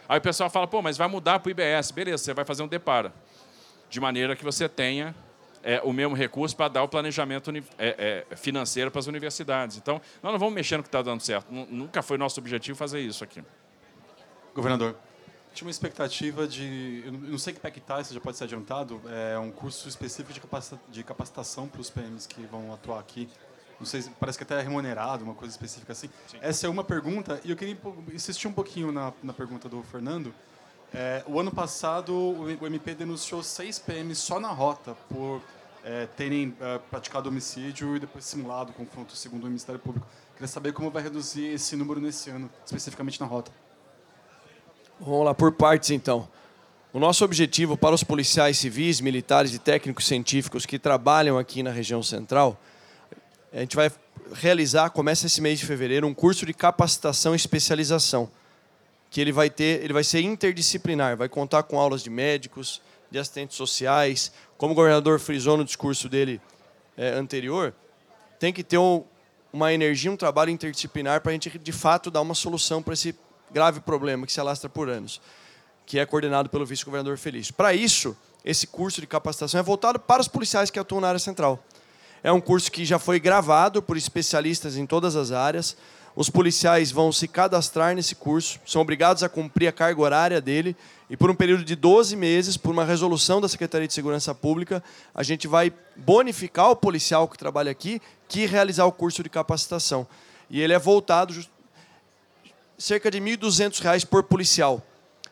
Aí 0.10 0.18
o 0.18 0.22
pessoal 0.22 0.50
fala, 0.50 0.66
pô, 0.68 0.82
mas 0.82 0.98
vai 0.98 1.08
mudar 1.08 1.40
para 1.40 1.50
o 1.50 1.52
IBS. 1.52 1.92
Beleza, 1.92 2.24
você 2.24 2.34
vai 2.34 2.46
fazer 2.46 2.64
um 2.64 2.68
depara. 2.68 3.14
De 3.90 4.00
maneira 4.00 4.36
que 4.36 4.44
você 4.44 4.68
tenha 4.68 5.14
é, 5.64 5.82
o 5.84 5.92
mesmo 5.92 6.16
recurso 6.16 6.56
para 6.56 6.68
dar 6.70 6.84
o 6.84 6.88
planejamento 6.88 7.52
é, 7.78 8.26
é, 8.30 8.36
financeiro 8.36 8.92
para 8.92 9.00
as 9.00 9.08
universidades. 9.08 9.78
Então, 9.78 10.02
nós 10.22 10.32
não 10.32 10.40
vamos 10.40 10.54
mexer 10.54 10.78
no 10.78 10.84
que 10.84 10.90
está 10.90 11.02
dando 11.02 11.22
certo. 11.22 11.52
Nunca 11.52 12.02
foi 12.02 12.18
nosso 12.18 12.40
objetivo 12.40 12.78
fazer 12.78 13.00
isso 13.00 13.24
aqui. 13.24 13.44
Governador, 14.54 14.96
tinha 15.54 15.68
uma 15.68 15.72
expectativa 15.72 16.48
de. 16.48 17.04
Eu 17.06 17.12
não 17.12 17.38
sei 17.38 17.54
que 17.54 17.60
PEC 17.60 17.80
está, 17.80 18.02
isso 18.02 18.14
já 18.14 18.20
pode 18.20 18.38
ser 18.38 18.46
adiantado. 18.46 19.02
É 19.32 19.38
um 19.38 19.52
curso 19.52 19.88
específico 19.88 20.34
de 20.90 21.04
capacitação 21.04 21.68
para 21.68 21.82
os 21.82 21.90
PMs 21.90 22.28
que 22.28 22.42
vão 22.46 22.74
atuar 22.74 23.00
aqui 23.00 23.30
não 23.80 23.86
sei, 23.86 24.04
parece 24.20 24.38
que 24.38 24.44
até 24.44 24.56
é 24.56 24.62
remunerado, 24.62 25.24
uma 25.24 25.36
coisa 25.36 25.54
específica 25.54 25.94
assim. 25.94 26.10
Sim. 26.28 26.38
Essa 26.42 26.68
é 26.68 26.70
uma 26.70 26.84
pergunta, 26.84 27.40
e 27.44 27.52
eu 27.52 27.56
queria 27.56 27.78
insistir 28.12 28.48
um 28.48 28.52
pouquinho 28.52 28.92
na, 28.92 29.14
na 29.22 29.34
pergunta 29.34 29.70
do 29.70 29.84
Fernando. 29.84 30.34
É, 30.94 31.24
o 31.28 31.40
ano 31.40 31.52
passado, 31.52 32.14
o, 32.14 32.66
MP 32.66 32.96
denunciou 32.96 33.44
seis 33.44 33.78
PMs 33.78 34.20
só 34.20 34.40
na 34.40 34.50
rota 34.50 34.96
por 35.10 35.42
é, 35.84 36.08
terem 36.16 36.56
é, 36.60 36.80
praticado 36.90 37.30
homicídio 37.30 37.96
e 37.96 38.00
depois 38.00 38.26
simulado 38.26 38.74
confronto, 38.74 39.16
segundo 39.16 39.44
o 39.44 39.48
Ministério 39.48 39.80
Público. 39.80 40.08
Queria 40.34 40.48
saber 40.48 40.74
como 40.74 40.90
vai 40.90 41.04
reduzir 41.04 41.46
esse 41.46 41.76
número 41.76 42.00
nesse 42.00 42.30
ano, 42.30 42.50
especificamente 42.66 43.20
na 43.20 43.26
rota. 43.26 43.52
Vamos 45.00 45.26
lá, 45.26 45.34
por 45.34 45.52
partes 45.52 45.92
então. 45.92 46.28
O 46.94 47.00
nosso 47.00 47.24
objetivo 47.26 47.78
para 47.78 47.94
os 47.94 48.04
policiais 48.04 48.58
civis, 48.58 49.02
militares 49.02 49.54
e 49.54 49.60
técnicos 49.60 50.08
científicos 50.08 50.66
que 50.66 50.80
trabalham 50.80 51.38
aqui 51.38 51.62
na 51.62 51.72
região 51.72 52.02
central 52.02 52.58
a 53.52 53.60
gente 53.62 53.76
vai 53.76 53.92
realizar, 54.34 54.90
começa 54.90 55.26
esse 55.26 55.42
mês 55.42 55.60
de 55.60 55.66
fevereiro, 55.66 56.06
um 56.06 56.14
curso 56.14 56.46
de 56.46 56.54
capacitação 56.54 57.34
e 57.34 57.36
especialização, 57.36 58.30
que 59.18 59.22
ele 59.22 59.32
vai 59.32 59.50
ter, 59.50 59.84
ele 59.84 59.94
vai 59.94 60.04
ser 60.04 60.22
interdisciplinar, 60.22 61.18
vai 61.18 61.28
contar 61.28 61.64
com 61.64 61.80
aulas 61.80 62.04
de 62.04 62.10
médicos, 62.12 62.84
de 63.10 63.18
assistentes 63.18 63.58
sociais, 63.58 64.32
como 64.60 64.74
o 64.74 64.76
governador 64.76 65.20
frisou 65.20 65.58
no 65.58 65.66
discurso 65.66 66.08
dele 66.08 66.40
é, 66.96 67.14
anterior, 67.14 67.74
tem 68.40 68.54
que 68.54 68.64
ter 68.64 68.78
um, 68.78 69.04
uma 69.52 69.74
energia, 69.74 70.12
um 70.12 70.16
trabalho 70.16 70.52
interdisciplinar 70.52 71.22
para 71.22 71.32
a 71.32 71.34
gente, 71.34 71.50
de 71.58 71.72
fato, 71.72 72.12
dar 72.12 72.22
uma 72.22 72.36
solução 72.36 72.84
para 72.84 72.94
esse 72.94 73.16
grave 73.50 73.80
problema 73.80 74.24
que 74.24 74.32
se 74.32 74.40
alastra 74.40 74.70
por 74.70 74.88
anos, 74.88 75.20
que 75.84 75.98
é 75.98 76.06
coordenado 76.06 76.48
pelo 76.48 76.64
vice-governador 76.64 77.18
Felício. 77.18 77.56
Para 77.56 77.74
isso, 77.74 78.16
esse 78.46 78.68
curso 78.68 79.02
de 79.02 79.08
capacitação 79.08 79.60
é 79.60 79.64
voltado 79.64 79.98
para 79.98 80.22
os 80.22 80.28
policiais 80.28 80.70
que 80.70 80.78
atuam 80.78 81.02
na 81.02 81.08
área 81.08 81.20
central. 81.20 81.66
É 82.24 82.32
um 82.32 82.40
curso 82.40 82.72
que 82.72 82.86
já 82.86 83.00
foi 83.00 83.20
gravado 83.20 83.82
por 83.82 83.98
especialistas 83.98 84.78
em 84.78 84.86
todas 84.86 85.16
as 85.16 85.32
áreas. 85.32 85.76
Os 86.18 86.32
policiais 86.32 86.90
vão 86.90 87.12
se 87.12 87.28
cadastrar 87.28 87.94
nesse 87.94 88.16
curso, 88.16 88.60
são 88.66 88.82
obrigados 88.82 89.22
a 89.22 89.30
cumprir 89.30 89.68
a 89.68 89.72
carga 89.72 90.02
horária 90.02 90.42
dele, 90.42 90.76
e 91.08 91.16
por 91.16 91.30
um 91.30 91.36
período 91.36 91.64
de 91.64 91.76
12 91.76 92.16
meses, 92.16 92.58
por 92.58 92.72
uma 92.72 92.84
resolução 92.84 93.40
da 93.40 93.48
Secretaria 93.48 93.88
de 93.88 93.94
Segurança 93.94 94.34
Pública, 94.34 94.84
a 95.14 95.22
gente 95.22 95.48
vai 95.48 95.72
bonificar 95.96 96.72
o 96.72 96.76
policial 96.76 97.28
que 97.28 97.38
trabalha 97.38 97.70
aqui 97.70 98.02
que 98.28 98.48
realizar 98.48 98.86
o 98.86 98.92
curso 98.92 99.22
de 99.22 99.30
capacitação. 99.30 100.08
E 100.50 100.60
ele 100.60 100.74
é 100.74 100.80
voltado 100.80 101.36
cerca 102.80 103.12
de 103.12 103.20
R$ 103.20 103.38
1.200 103.38 104.04
por 104.08 104.24
policial. 104.24 104.82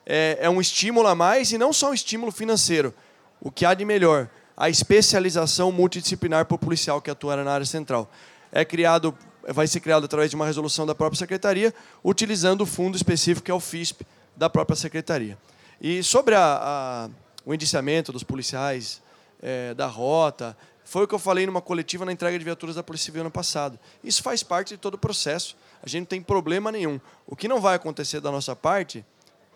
É, 0.06 0.38
é 0.40 0.50
um 0.52 0.62
estímulo 0.62 1.08
a 1.08 1.16
mais 1.16 1.52
e 1.52 1.58
não 1.58 1.74
só 1.74 1.90
um 1.90 1.94
estímulo 1.96 2.32
financeiro. 2.32 2.94
O 3.42 3.50
que 3.50 3.66
há 3.66 3.74
de 3.74 3.84
melhor, 3.84 4.30
a 4.56 4.70
especialização 4.70 5.72
multidisciplinar 5.72 6.46
para 6.46 6.54
o 6.54 6.60
policial 6.60 7.02
que 7.02 7.10
atua 7.10 7.44
na 7.44 7.52
área 7.52 7.66
central. 7.66 8.08
É 8.52 8.64
criado, 8.64 9.18
vai 9.48 9.68
ser 9.68 9.80
criado 9.80 10.06
através 10.06 10.30
de 10.30 10.36
uma 10.36 10.46
resolução 10.46 10.86
da 10.86 10.96
própria 10.96 11.18
secretaria, 11.18 11.74
utilizando 12.04 12.62
o 12.62 12.66
fundo 12.66 12.96
específico 12.96 13.46
que 13.46 13.52
é 13.52 13.54
o 13.54 13.60
FISP 13.60 14.06
da 14.36 14.50
própria 14.50 14.76
secretaria. 14.76 15.38
E 15.80 16.02
sobre 16.04 16.36
a, 16.36 16.60
a, 16.62 17.10
o 17.46 17.54
indiciamento 17.54 18.12
dos 18.12 18.24
policiais 18.24 19.02
é, 19.42 19.74
da 19.74 19.88
rota, 19.88 20.58
foi 20.86 21.04
o 21.04 21.08
que 21.08 21.16
eu 21.16 21.20
falei 21.20 21.46
numa 21.46 21.62
coletiva 21.62 22.06
na 22.06 22.12
entrega 22.12 22.38
de 22.38 22.46
viaturas 22.46 22.76
da 22.76 22.84
Polícia 22.84 23.06
Civil 23.06 23.22
ano 23.22 23.32
passado. 23.32 23.78
Isso 24.04 24.22
faz 24.22 24.44
parte 24.44 24.70
de 24.70 24.78
todo 24.78 24.94
o 24.94 24.98
processo. 24.98 25.56
A 25.82 25.90
gente 25.90 26.02
não 26.02 26.08
tem 26.08 26.22
problema 26.22 26.72
nenhum. 26.72 27.00
O 27.26 27.36
que 27.36 27.48
não 27.48 27.60
vai 27.60 27.76
acontecer 27.76 28.22
da 28.22 28.32
nossa 28.32 28.56
parte, 28.56 29.04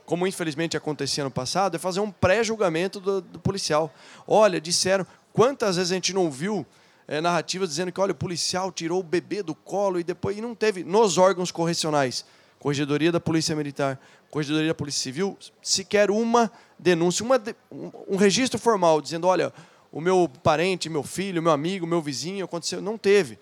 como 0.05 0.25
infelizmente 0.25 0.75
acontecia 0.75 1.24
no 1.24 1.31
passado, 1.31 1.75
é 1.75 1.79
fazer 1.79 2.00
um 2.00 2.12
pré-julgamento 2.12 3.00
do, 3.00 3.22
do, 3.22 3.39
policial. 3.39 3.93
Olha, 4.27 4.60
disseram. 4.60 5.05
Quantas 5.31 5.75
vezes 5.75 5.91
a 5.91 5.96
gente 5.96 6.13
não 6.13 6.31
viu 6.31 6.65
é, 7.10 7.20
narrativas 7.20 7.70
dizendo 7.70 7.92
que 7.92 8.00
olha, 8.00 8.12
o 8.12 8.16
policial 8.16 8.72
tirou 8.72 9.00
o 9.00 9.04
bebê 9.04 9.42
do 9.42 9.56
colo 9.56 10.00
e 10.00 10.04
depois 10.04 10.38
e 10.38 10.42
não 10.42 10.54
teve 10.54 10.84
nos 10.84 11.18
órgãos 11.18 11.50
correcionais, 11.51 12.24
Corregedoria 12.60 13.12
da 13.12 13.20
Polícia 13.20 13.56
Militar, 13.56 14.00
Corregedoria 14.30 14.68
da 14.68 14.75
Polícia 14.75 15.01
Civil, 15.01 15.36
sequer 15.60 16.12
uma 16.12 16.51
denúncia, 16.78 17.25
uma, 17.25 17.42
um, 17.72 18.16
registro 18.16 18.60
formal 18.60 19.01
dizendo, 19.01 19.25
olha, 19.25 19.51
o 19.92 20.00
meu 20.00 20.30
parente, 20.44 20.88
meu 20.88 21.01
filho, 21.01 21.42
meu 21.42 21.51
amigo, 21.51 21.88
meu 21.88 22.00
vizinho, 22.00 22.46
aconteceu. 22.46 22.80
Não 22.80 22.96
teve. 22.96 23.39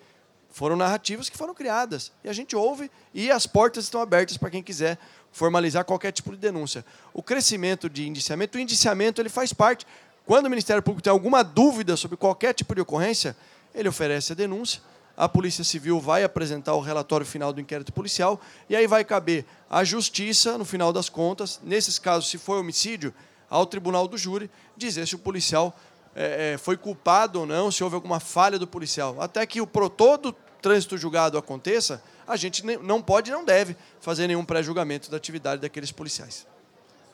Foram 0.50 0.78
narrativas 0.78 1.28
que 1.28 1.38
foram 1.38 1.54
criadas. 1.54 2.14
E 2.24 2.30
a 2.30 2.34
gente 2.34 2.56
ouve 2.56 2.90
e 3.14 3.30
as 3.30 3.46
portas 3.46 3.84
estão 3.84 4.00
abertas 4.00 4.38
para 4.38 4.50
quem 4.50 4.64
quiser 4.64 4.98
formalizar 5.30 5.84
qualquer 5.84 6.14
tipo 6.14 6.32
de 6.32 6.38
denúncia. 6.38 6.86
O 7.14 7.22
crescimento 7.22 7.90
de 7.90 8.08
indiciamento, 8.08 8.58
o 8.58 8.62
indiciamento 8.62 9.22
ele 9.22 9.30
faz 9.30 9.52
parte. 9.52 9.86
Quando 10.26 10.46
o 10.46 10.50
Ministério 10.50 10.82
Público 10.82 11.02
tem 11.02 11.12
alguma 11.12 11.44
dúvida 11.44 11.98
sobre 11.98 12.16
qualquer 12.16 12.54
tipo 12.54 12.74
de 12.74 12.82
ocorrência, 12.82 13.36
ele 13.74 13.90
oferece 13.90 14.34
a 14.34 14.36
denúncia. 14.36 14.82
A 15.16 15.28
Polícia 15.28 15.64
Civil 15.64 16.00
vai 16.00 16.24
apresentar 16.24 16.76
o 16.76 16.80
relatório 16.80 17.26
final 17.26 17.52
do 17.52 17.60
inquérito 17.60 17.92
policial 17.92 18.40
e 18.70 18.76
aí 18.76 18.86
vai 18.86 19.04
caber 19.04 19.46
à 19.70 19.84
Justiça, 19.84 20.58
no 20.58 20.66
final 20.66 20.94
das 20.94 21.10
contas, 21.10 21.60
nesses 21.64 21.98
casos, 21.98 22.30
se 22.30 22.38
for 22.38 22.60
homicídio, 22.60 23.14
ao 23.50 23.66
Tribunal 23.66 24.08
do 24.08 24.18
Júri, 24.18 24.50
dizer 24.76 25.08
se 25.08 25.16
o 25.16 25.20
policial 25.20 25.76
é, 26.16 26.54
é, 26.54 26.58
foi 26.58 26.78
culpado 26.78 27.40
ou 27.40 27.46
não, 27.46 27.72
se 27.72 27.84
houve 27.84 27.96
alguma 27.96 28.20
falha 28.20 28.60
do 28.60 28.68
policial. 28.68 29.22
Até 29.22 29.46
que 29.46 29.62
o 29.62 29.68
pro, 29.68 29.90
todo 29.90 30.36
trânsito 30.62 30.98
julgado 30.98 31.38
aconteça, 31.38 32.04
a 32.28 32.36
gente 32.36 32.64
não 32.64 33.02
pode 33.02 33.30
e 33.30 33.34
não 33.34 33.46
deve 33.46 33.76
fazer 34.02 34.28
nenhum 34.28 34.44
pré-julgamento 34.44 35.10
da 35.10 35.18
atividade 35.18 35.62
daqueles 35.62 35.92
policiais. 35.92 36.46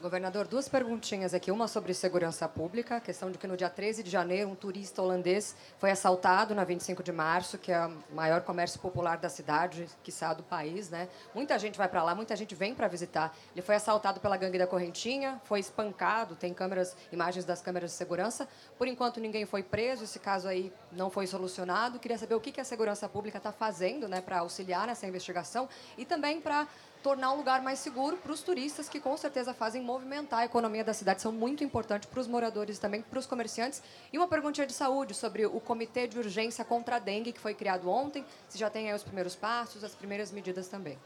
Governador, 0.03 0.49
duas 0.49 0.67
perguntinhas 0.67 1.33
aqui. 1.33 1.49
Uma 1.49 1.65
sobre 1.65 1.93
segurança 1.93 2.45
pública, 2.45 2.97
a 2.97 2.99
questão 2.99 3.31
de 3.31 3.37
que 3.37 3.47
no 3.47 3.55
dia 3.55 3.69
13 3.69 4.03
de 4.03 4.09
janeiro 4.09 4.49
um 4.49 4.53
turista 4.53 5.01
holandês 5.01 5.55
foi 5.77 5.91
assaltado 5.91 6.53
na 6.53 6.65
25 6.65 7.01
de 7.01 7.13
março, 7.13 7.57
que 7.57 7.71
é 7.71 7.87
o 7.87 8.13
maior 8.13 8.41
comércio 8.41 8.81
popular 8.81 9.17
da 9.17 9.29
cidade, 9.29 9.87
que 10.03 10.11
sai 10.11 10.35
do 10.35 10.43
país, 10.43 10.89
né? 10.89 11.07
Muita 11.33 11.57
gente 11.57 11.77
vai 11.77 11.87
para 11.87 12.03
lá, 12.03 12.13
muita 12.13 12.35
gente 12.35 12.53
vem 12.53 12.75
para 12.75 12.89
visitar. 12.89 13.33
Ele 13.55 13.61
foi 13.61 13.75
assaltado 13.75 14.19
pela 14.19 14.35
gangue 14.35 14.57
da 14.57 14.67
Correntinha, 14.67 15.39
foi 15.45 15.61
espancado, 15.61 16.35
tem 16.35 16.53
câmeras, 16.53 16.97
imagens 17.09 17.45
das 17.45 17.61
câmeras 17.61 17.91
de 17.91 17.95
segurança. 17.95 18.45
Por 18.77 18.89
enquanto 18.89 19.21
ninguém 19.21 19.45
foi 19.45 19.63
preso, 19.63 20.03
esse 20.03 20.19
caso 20.19 20.49
aí 20.49 20.73
não 20.91 21.09
foi 21.09 21.27
solucionado. 21.27 21.97
Queria 21.97 22.17
saber 22.17 22.35
o 22.35 22.41
que 22.41 22.59
a 22.59 22.65
segurança 22.65 23.07
pública 23.07 23.37
está 23.37 23.53
fazendo, 23.53 24.09
né, 24.09 24.19
para 24.19 24.39
auxiliar 24.39 24.85
nessa 24.85 25.07
investigação 25.07 25.69
e 25.97 26.03
também 26.03 26.41
para 26.41 26.67
tornar 27.03 27.33
um 27.33 27.35
lugar 27.35 27.61
mais 27.61 27.79
seguro 27.79 28.15
para 28.17 28.31
os 28.31 28.41
turistas, 28.41 28.87
que 28.87 28.99
com 28.99 29.15
certeza 29.17 29.53
fazem 29.53 29.81
movimentar 29.81 30.39
a 30.39 30.45
economia 30.45 30.83
da 30.83 30.93
cidade, 30.93 31.21
são 31.21 31.31
muito 31.31 31.63
importantes 31.63 32.09
para 32.09 32.19
os 32.19 32.27
moradores 32.27 32.77
e 32.77 32.81
também 32.81 33.01
para 33.01 33.19
os 33.19 33.25
comerciantes. 33.25 33.83
E 34.11 34.17
uma 34.17 34.27
perguntinha 34.27 34.65
de 34.65 34.73
saúde 34.73 35.13
sobre 35.13 35.45
o 35.45 35.59
Comitê 35.59 36.07
de 36.07 36.17
Urgência 36.17 36.63
contra 36.63 36.95
a 36.95 36.99
Dengue, 36.99 37.33
que 37.33 37.39
foi 37.39 37.53
criado 37.53 37.89
ontem, 37.89 38.25
se 38.47 38.57
já 38.57 38.69
tem 38.69 38.89
aí 38.89 38.95
os 38.95 39.03
primeiros 39.03 39.35
passos, 39.35 39.83
as 39.83 39.93
primeiras 39.93 40.31
medidas 40.31 40.69
também. 40.69 40.97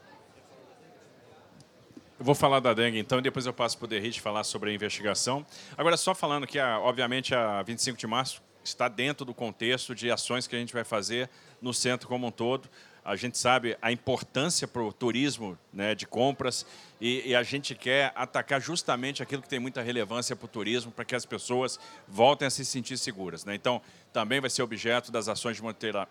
Eu 2.18 2.24
vou 2.24 2.34
falar 2.34 2.58
da 2.58 2.74
dengue, 2.74 2.98
então, 2.98 3.18
e 3.18 3.22
depois 3.22 3.46
eu 3.46 3.52
passo 3.52 3.78
para 3.78 3.84
o 3.84 3.88
Derrite 3.88 4.20
falar 4.20 4.42
sobre 4.42 4.70
a 4.70 4.74
investigação. 4.74 5.46
Agora, 5.76 5.96
só 5.96 6.16
falando 6.16 6.48
que, 6.48 6.58
obviamente, 6.58 7.32
a 7.32 7.62
25 7.62 7.96
de 7.96 8.08
março 8.08 8.42
está 8.64 8.88
dentro 8.88 9.24
do 9.24 9.32
contexto 9.32 9.94
de 9.94 10.10
ações 10.10 10.46
que 10.46 10.56
a 10.56 10.58
gente 10.58 10.72
vai 10.72 10.82
fazer 10.82 11.30
no 11.62 11.72
centro 11.72 12.08
como 12.08 12.26
um 12.26 12.30
todo 12.30 12.68
a 13.08 13.16
gente 13.16 13.38
sabe 13.38 13.74
a 13.80 13.90
importância 13.90 14.68
para 14.68 14.82
o 14.82 14.92
turismo 14.92 15.58
né, 15.72 15.94
de 15.94 16.06
compras 16.06 16.66
e, 17.00 17.30
e, 17.30 17.34
a 17.34 17.42
gente 17.42 17.74
quer 17.74 18.12
atacar 18.14 18.60
justamente 18.60 19.22
aquilo 19.22 19.40
que 19.40 19.48
tem 19.48 19.58
muita 19.58 19.80
relevância 19.80 20.36
para 20.36 20.44
o 20.44 20.48
turismo, 20.48 20.92
para 20.92 21.06
que 21.06 21.14
as 21.14 21.24
pessoas 21.24 21.80
voltem 22.06 22.46
a 22.46 22.50
se 22.50 22.66
sentir 22.66 22.98
seguras. 22.98 23.46
Né? 23.46 23.54
Então, 23.54 23.80
também 24.12 24.40
vai 24.40 24.50
ser 24.50 24.62
objeto 24.62 25.10
das 25.10 25.26
ações 25.26 25.56
de 25.56 25.62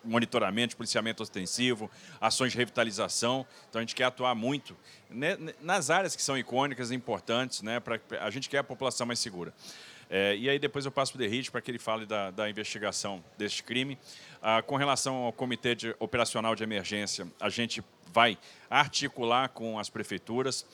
monitoramento, 0.04 0.70
de 0.70 0.76
policiamento 0.76 1.22
ostensivo, 1.22 1.92
ações 2.20 2.54
de 2.54 2.58
revitalização. 2.58 3.46
Então, 3.70 3.78
a 3.78 3.84
gente 3.84 3.94
quer 3.94 4.06
atuar 4.06 4.34
muito 4.34 4.76
né, 5.08 5.38
nas 5.62 5.92
áreas 5.92 6.16
que 6.16 6.22
são 6.24 6.36
icônicas 6.36 6.90
e 6.90 6.96
importantes, 6.96 7.62
né, 7.62 7.80
para 7.80 8.00
a 8.22 8.32
gente 8.32 8.50
quer 8.50 8.60
a 8.60 8.64
população 8.64 9.06
mais 9.06 9.20
segura. 9.20 9.54
É, 10.10 10.36
e 10.36 10.50
aí 10.50 10.58
depois 10.58 10.86
eu 10.86 10.92
passo 10.92 11.12
para 11.12 11.18
o 11.18 11.22
Derrite 11.22 11.52
para 11.52 11.62
que 11.62 11.70
ele 11.70 11.80
fale 11.80 12.06
da, 12.06 12.32
da 12.32 12.50
investigação 12.50 13.24
deste 13.38 13.64
crime. 13.64 13.98
Ah, 14.42 14.62
com 14.62 14.76
relação 14.76 15.16
ao 15.16 15.34
Comitê 15.34 15.76
de 15.76 15.96
Operacional 16.00 16.56
de 16.56 16.64
Emergência, 16.64 17.28
a 17.40 17.50
gente 17.50 17.84
vai 18.14 18.38
articular 18.70 19.50
com 19.50 19.78
as 19.78 19.90
prefeituras. 19.90 20.66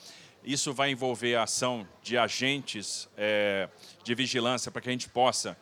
Isso 0.44 0.72
vai 0.72 0.90
envolver 0.90 1.36
a 1.36 1.44
ação 1.44 1.88
de 2.02 2.16
agentes 2.16 3.08
é, 3.16 3.68
de 4.04 4.14
vigilância 4.14 4.70
para 4.70 4.80
que 4.82 4.88
a 4.88 4.92
gente 4.92 5.08
possa 5.08 5.56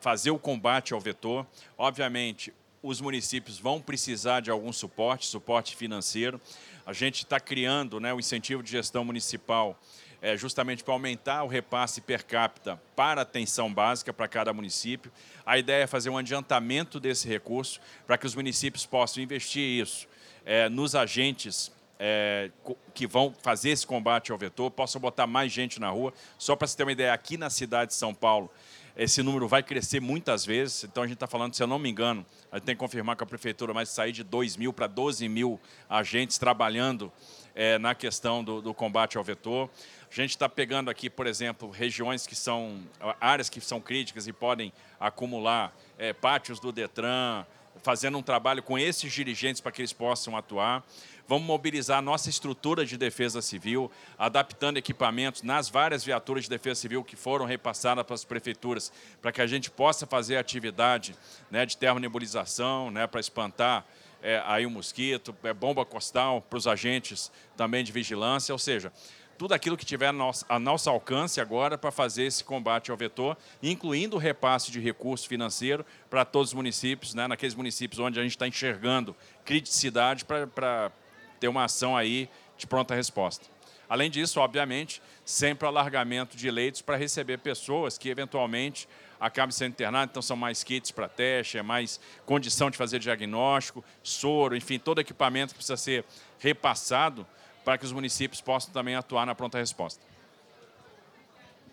fazer 0.00 0.30
o 0.30 0.38
combate 0.38 0.94
ao 0.94 1.00
vetor. 1.00 1.46
Obviamente, 1.76 2.52
os 2.82 3.00
municípios 3.00 3.58
vão 3.58 3.80
precisar 3.80 4.40
de 4.40 4.50
algum 4.50 4.72
suporte, 4.72 5.26
suporte 5.26 5.74
financeiro. 5.74 6.40
A 6.86 6.92
gente 6.92 7.24
está 7.24 7.40
criando 7.40 7.98
né, 7.98 8.12
o 8.12 8.20
incentivo 8.20 8.62
de 8.62 8.70
gestão 8.70 9.04
municipal 9.04 9.80
é, 10.24 10.38
justamente 10.38 10.82
para 10.82 10.94
aumentar 10.94 11.44
o 11.44 11.46
repasse 11.46 12.00
per 12.00 12.24
capita 12.24 12.80
para 12.96 13.20
atenção 13.20 13.70
básica 13.70 14.10
para 14.10 14.26
cada 14.26 14.54
município. 14.54 15.12
A 15.44 15.58
ideia 15.58 15.82
é 15.82 15.86
fazer 15.86 16.08
um 16.08 16.16
adiantamento 16.16 16.98
desse 16.98 17.28
recurso 17.28 17.78
para 18.06 18.16
que 18.16 18.24
os 18.24 18.34
municípios 18.34 18.86
possam 18.86 19.22
investir 19.22 19.82
isso 19.82 20.08
é, 20.46 20.66
nos 20.70 20.94
agentes 20.94 21.70
é, 21.98 22.50
que 22.94 23.06
vão 23.06 23.34
fazer 23.42 23.68
esse 23.68 23.86
combate 23.86 24.32
ao 24.32 24.38
vetor, 24.38 24.70
possam 24.70 24.98
botar 24.98 25.26
mais 25.26 25.52
gente 25.52 25.78
na 25.78 25.90
rua. 25.90 26.14
Só 26.38 26.56
para 26.56 26.68
você 26.68 26.74
ter 26.78 26.84
uma 26.84 26.92
ideia, 26.92 27.12
aqui 27.12 27.36
na 27.36 27.50
cidade 27.50 27.90
de 27.90 27.94
São 27.94 28.14
Paulo, 28.14 28.50
esse 28.96 29.22
número 29.22 29.48
vai 29.48 29.62
crescer 29.62 30.00
muitas 30.00 30.46
vezes. 30.46 30.84
Então, 30.84 31.02
a 31.02 31.06
gente 31.06 31.16
está 31.16 31.26
falando, 31.26 31.54
se 31.54 31.62
eu 31.62 31.66
não 31.66 31.78
me 31.78 31.90
engano, 31.90 32.24
a 32.50 32.56
gente 32.56 32.66
tem 32.66 32.74
que 32.74 32.78
confirmar 32.78 33.16
com 33.16 33.24
a 33.24 33.26
prefeitura, 33.26 33.74
mas 33.74 33.88
sair 33.88 34.12
de 34.12 34.22
2 34.22 34.56
mil 34.56 34.72
para 34.72 34.86
12 34.86 35.28
mil 35.28 35.60
agentes 35.88 36.38
trabalhando 36.38 37.12
é, 37.54 37.78
na 37.78 37.94
questão 37.94 38.44
do, 38.44 38.60
do 38.60 38.72
combate 38.72 39.18
ao 39.18 39.24
vetor. 39.24 39.68
A 40.10 40.14
gente 40.14 40.30
está 40.30 40.48
pegando 40.48 40.90
aqui, 40.90 41.10
por 41.10 41.26
exemplo, 41.26 41.70
regiões 41.70 42.24
que 42.24 42.36
são, 42.36 42.82
áreas 43.20 43.48
que 43.48 43.60
são 43.60 43.80
críticas 43.80 44.28
e 44.28 44.32
podem 44.32 44.72
acumular 45.00 45.76
é, 45.98 46.12
pátios 46.12 46.60
do 46.60 46.70
Detran, 46.70 47.44
fazendo 47.84 48.16
um 48.16 48.22
trabalho 48.22 48.62
com 48.62 48.78
esses 48.78 49.12
dirigentes 49.12 49.60
para 49.60 49.70
que 49.70 49.82
eles 49.82 49.92
possam 49.92 50.34
atuar. 50.36 50.82
Vamos 51.28 51.46
mobilizar 51.46 51.98
a 51.98 52.02
nossa 52.02 52.30
estrutura 52.30 52.84
de 52.84 52.96
defesa 52.96 53.42
civil, 53.42 53.90
adaptando 54.18 54.78
equipamentos 54.78 55.42
nas 55.42 55.68
várias 55.68 56.02
viaturas 56.02 56.44
de 56.44 56.50
defesa 56.50 56.80
civil 56.80 57.04
que 57.04 57.14
foram 57.14 57.44
repassadas 57.44 58.04
para 58.04 58.14
as 58.14 58.24
prefeituras, 58.24 58.90
para 59.20 59.30
que 59.30 59.40
a 59.42 59.46
gente 59.46 59.70
possa 59.70 60.06
fazer 60.06 60.38
atividade 60.38 61.14
né, 61.50 61.66
de 61.66 61.76
termonebulização, 61.76 62.90
né, 62.90 63.06
para 63.06 63.20
espantar 63.20 63.86
é, 64.22 64.42
aí 64.46 64.64
o 64.64 64.70
mosquito, 64.70 65.36
é, 65.42 65.52
bomba 65.52 65.84
costal 65.84 66.40
para 66.40 66.56
os 66.56 66.66
agentes 66.66 67.30
também 67.54 67.84
de 67.84 67.92
vigilância, 67.92 68.54
ou 68.54 68.58
seja, 68.58 68.90
tudo 69.36 69.52
aquilo 69.52 69.76
que 69.76 69.84
tiver 69.84 70.08
a 70.08 70.12
nosso, 70.12 70.44
a 70.48 70.58
nosso 70.58 70.88
alcance 70.88 71.40
agora 71.40 71.76
para 71.76 71.90
fazer 71.90 72.24
esse 72.24 72.44
combate 72.44 72.90
ao 72.90 72.96
vetor, 72.96 73.36
incluindo 73.62 74.16
o 74.16 74.18
repasse 74.18 74.70
de 74.70 74.80
recurso 74.80 75.28
financeiro 75.28 75.84
para 76.08 76.24
todos 76.24 76.50
os 76.50 76.54
municípios, 76.54 77.14
né, 77.14 77.26
naqueles 77.26 77.54
municípios 77.54 77.98
onde 77.98 78.18
a 78.18 78.22
gente 78.22 78.32
está 78.32 78.46
enxergando 78.46 79.14
criticidade 79.44 80.24
para 80.24 80.92
ter 81.40 81.48
uma 81.48 81.64
ação 81.64 81.96
aí 81.96 82.28
de 82.56 82.66
pronta 82.66 82.94
resposta. 82.94 83.46
Além 83.88 84.10
disso, 84.10 84.40
obviamente, 84.40 85.02
sempre 85.24 85.68
alargamento 85.68 86.36
de 86.36 86.50
leitos 86.50 86.80
para 86.80 86.96
receber 86.96 87.38
pessoas 87.38 87.98
que 87.98 88.08
eventualmente 88.08 88.88
acabem 89.20 89.52
sendo 89.52 89.72
internadas, 89.72 90.10
então 90.10 90.22
são 90.22 90.36
mais 90.36 90.64
kits 90.64 90.90
para 90.90 91.08
teste, 91.08 91.58
é 91.58 91.62
mais 91.62 92.00
condição 92.26 92.70
de 92.70 92.76
fazer 92.76 92.98
diagnóstico, 92.98 93.84
soro, 94.02 94.56
enfim, 94.56 94.78
todo 94.78 95.00
equipamento 95.00 95.52
que 95.52 95.58
precisa 95.58 95.76
ser 95.76 96.04
repassado 96.38 97.26
para 97.64 97.78
que 97.78 97.84
os 97.84 97.92
municípios 97.92 98.40
possam 98.40 98.72
também 98.72 98.94
atuar 98.94 99.24
na 99.26 99.34
pronta 99.34 99.58
resposta. 99.58 100.00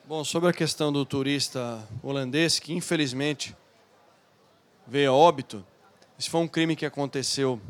Bom, 0.05 0.23
sobre 0.23 0.49
a 0.49 0.53
questão 0.53 0.91
do 0.91 1.05
turista 1.05 1.87
holandês, 2.01 2.59
que 2.59 2.73
infelizmente 2.73 3.55
veio 4.87 5.11
a 5.11 5.15
óbito, 5.15 5.65
esse 6.17 6.29
foi 6.29 6.41
um 6.41 6.47
crime 6.47 6.75
que 6.75 6.85
aconteceu 6.85 7.61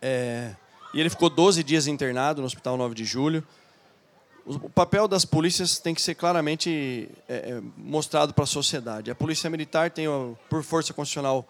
é, 0.00 0.54
e 0.92 1.00
ele 1.00 1.10
ficou 1.10 1.28
12 1.28 1.62
dias 1.62 1.86
internado 1.86 2.40
no 2.40 2.46
Hospital 2.46 2.76
9 2.76 2.94
de 2.94 3.04
Julho. 3.04 3.46
O 4.44 4.70
papel 4.70 5.08
das 5.08 5.24
polícias 5.24 5.78
tem 5.78 5.94
que 5.94 6.00
ser 6.00 6.14
claramente 6.14 7.08
é, 7.28 7.34
é 7.34 7.62
mostrado 7.76 8.32
para 8.32 8.44
a 8.44 8.46
sociedade. 8.46 9.10
A 9.10 9.14
Polícia 9.14 9.50
Militar 9.50 9.90
tem, 9.90 10.06
por 10.48 10.62
força 10.62 10.94
constitucional, 10.94 11.46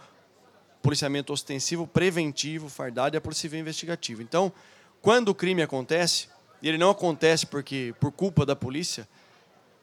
policiamento 0.83 1.33
ostensivo, 1.33 1.87
preventivo, 1.87 2.69
fardado 2.69 3.14
e 3.14 3.19
a 3.19 3.21
Polícia 3.21 3.47
investigativa. 3.57 4.23
Então, 4.23 4.52
quando 5.07 5.29
o 5.29 5.35
crime 5.37 5.63
acontece, 5.63 6.27
e 6.61 6.69
ele 6.69 6.77
não 6.77 6.91
acontece 6.91 7.47
porque 7.47 7.95
por 8.01 8.11
culpa 8.11 8.45
da 8.45 8.57
polícia, 8.57 9.07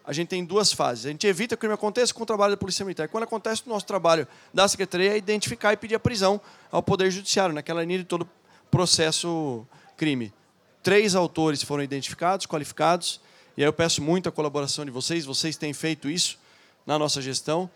a 0.04 0.12
gente 0.12 0.28
tem 0.28 0.44
duas 0.44 0.74
fases. 0.74 1.06
A 1.06 1.12
gente 1.12 1.26
evita 1.26 1.56
que 1.56 1.60
o 1.60 1.62
crime 1.62 1.74
aconteça 1.74 2.14
com 2.14 2.24
o 2.24 2.26
trabalho 2.26 2.52
da 2.52 2.58
Polícia 2.58 2.84
Militar. 2.84 3.08
Quando 3.08 3.24
acontece, 3.24 3.64
o 3.66 3.70
nosso 3.70 3.86
trabalho 3.86 4.28
da 4.54 4.68
Secretaria 4.68 5.14
é 5.14 5.18
identificar 5.18 5.72
e 5.72 5.78
pedir 5.78 5.96
a 5.96 6.00
prisão 6.00 6.42
ao 6.70 6.84
Poder 6.84 7.10
Judiciário, 7.10 7.56
naquela 7.56 7.86
linha 7.86 8.00
de 8.00 8.04
todo 8.04 8.28
processo 8.70 9.66
crime. 9.96 10.34
Três 10.84 11.16
autores 11.16 11.64
foram 11.64 11.86
identificados, 11.86 12.46
qualificados, 12.46 13.22
e 13.56 13.62
aí 13.62 13.66
eu 13.66 13.72
peço 13.72 14.02
muito 14.02 14.28
a 14.28 14.32
colaboração 14.34 14.84
de 14.84 14.92
vocês, 14.92 15.24
vocês 15.24 15.56
têm 15.56 15.72
feito 15.72 16.10
isso 16.10 16.38
na 16.86 17.00
nossa 17.00 17.22
gestão, 17.22 17.72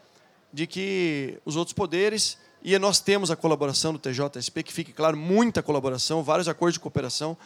de 0.52 0.68
que 0.68 1.40
os 1.46 1.56
outros 1.56 1.74
poderes 1.74 2.38
e 2.64 2.78
nós 2.80 3.00
temos 3.00 3.32
a 3.32 3.36
colaboração 3.36 3.94
do 3.94 4.00
TJSP, 4.00 4.64
que 4.64 4.74
fique 4.74 4.92
claro, 4.92 5.16
muita 5.16 5.62
colaboração, 5.62 6.24
vários 6.24 6.48
acordos 6.48 6.74
de 6.74 6.80
cooperação. 6.80 7.38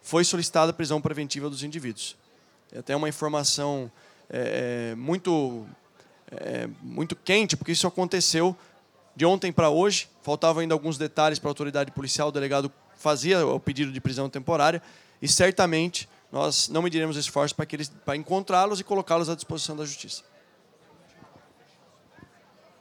Foi 0.00 0.24
solicitada 0.24 0.70
a 0.70 0.74
prisão 0.74 1.00
preventiva 1.00 1.50
dos 1.50 1.62
indivíduos. 1.62 2.16
É 2.72 2.78
até 2.78 2.94
uma 2.94 3.08
informação 3.08 3.90
é, 4.30 4.90
é, 4.90 4.94
muito, 4.94 5.66
é, 6.30 6.68
muito 6.82 7.16
quente, 7.16 7.56
porque 7.56 7.72
isso 7.72 7.86
aconteceu 7.86 8.56
de 9.14 9.26
ontem 9.26 9.52
para 9.52 9.68
hoje. 9.68 10.08
Faltavam 10.22 10.60
ainda 10.60 10.74
alguns 10.74 10.96
detalhes 10.96 11.38
para 11.38 11.48
a 11.48 11.52
autoridade 11.52 11.90
policial. 11.90 12.28
O 12.28 12.32
delegado 12.32 12.72
fazia 12.96 13.46
o 13.46 13.60
pedido 13.60 13.92
de 13.92 14.00
prisão 14.00 14.28
temporária 14.28 14.82
e 15.20 15.28
certamente 15.28 16.08
nós 16.30 16.68
não 16.68 16.82
mediremos 16.82 17.16
esforços 17.16 17.52
para, 17.52 17.66
para 18.04 18.16
encontrá-los 18.16 18.80
e 18.80 18.84
colocá-los 18.84 19.28
à 19.28 19.34
disposição 19.34 19.76
da 19.76 19.84
justiça. 19.84 20.22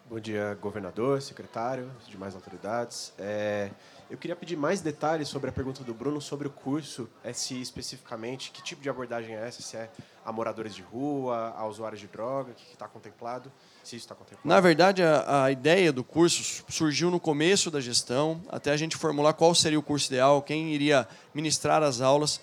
Bom 0.07 0.19
dia, 0.19 0.55
governador, 0.61 1.19
secretário, 1.19 1.89
demais 2.07 2.35
autoridades. 2.35 3.11
É, 3.17 3.71
eu 4.07 4.15
queria 4.15 4.35
pedir 4.35 4.55
mais 4.55 4.79
detalhes 4.79 5.27
sobre 5.27 5.49
a 5.49 5.51
pergunta 5.51 5.83
do 5.83 5.95
Bruno 5.95 6.21
sobre 6.21 6.47
o 6.47 6.51
curso, 6.51 7.09
é, 7.23 7.33
se 7.33 7.59
especificamente, 7.59 8.51
que 8.51 8.61
tipo 8.61 8.83
de 8.83 8.87
abordagem 8.87 9.35
é 9.35 9.47
essa, 9.47 9.63
se 9.63 9.75
é 9.75 9.89
a 10.23 10.31
moradores 10.31 10.75
de 10.75 10.83
rua, 10.83 11.55
a 11.57 11.65
usuários 11.65 11.99
de 11.99 12.05
droga, 12.05 12.51
o 12.51 12.53
que 12.53 12.71
está 12.71 12.87
contemplado, 12.87 13.51
se 13.83 13.95
isso 13.95 14.05
está 14.05 14.13
contemplado. 14.13 14.47
Na 14.47 14.59
verdade, 14.59 15.01
a, 15.01 15.45
a, 15.45 15.51
ideia 15.51 15.91
do 15.91 16.03
curso 16.03 16.63
surgiu 16.69 17.09
no 17.09 17.19
começo 17.19 17.71
da 17.71 17.81
gestão, 17.81 18.39
até 18.49 18.69
a 18.71 18.77
gente 18.77 18.95
formular 18.95 19.33
qual 19.33 19.55
seria 19.55 19.79
o 19.79 19.83
curso 19.83 20.13
ideal, 20.13 20.39
quem 20.43 20.71
iria 20.71 21.07
ministrar 21.33 21.81
as 21.81 21.99
aulas. 21.99 22.39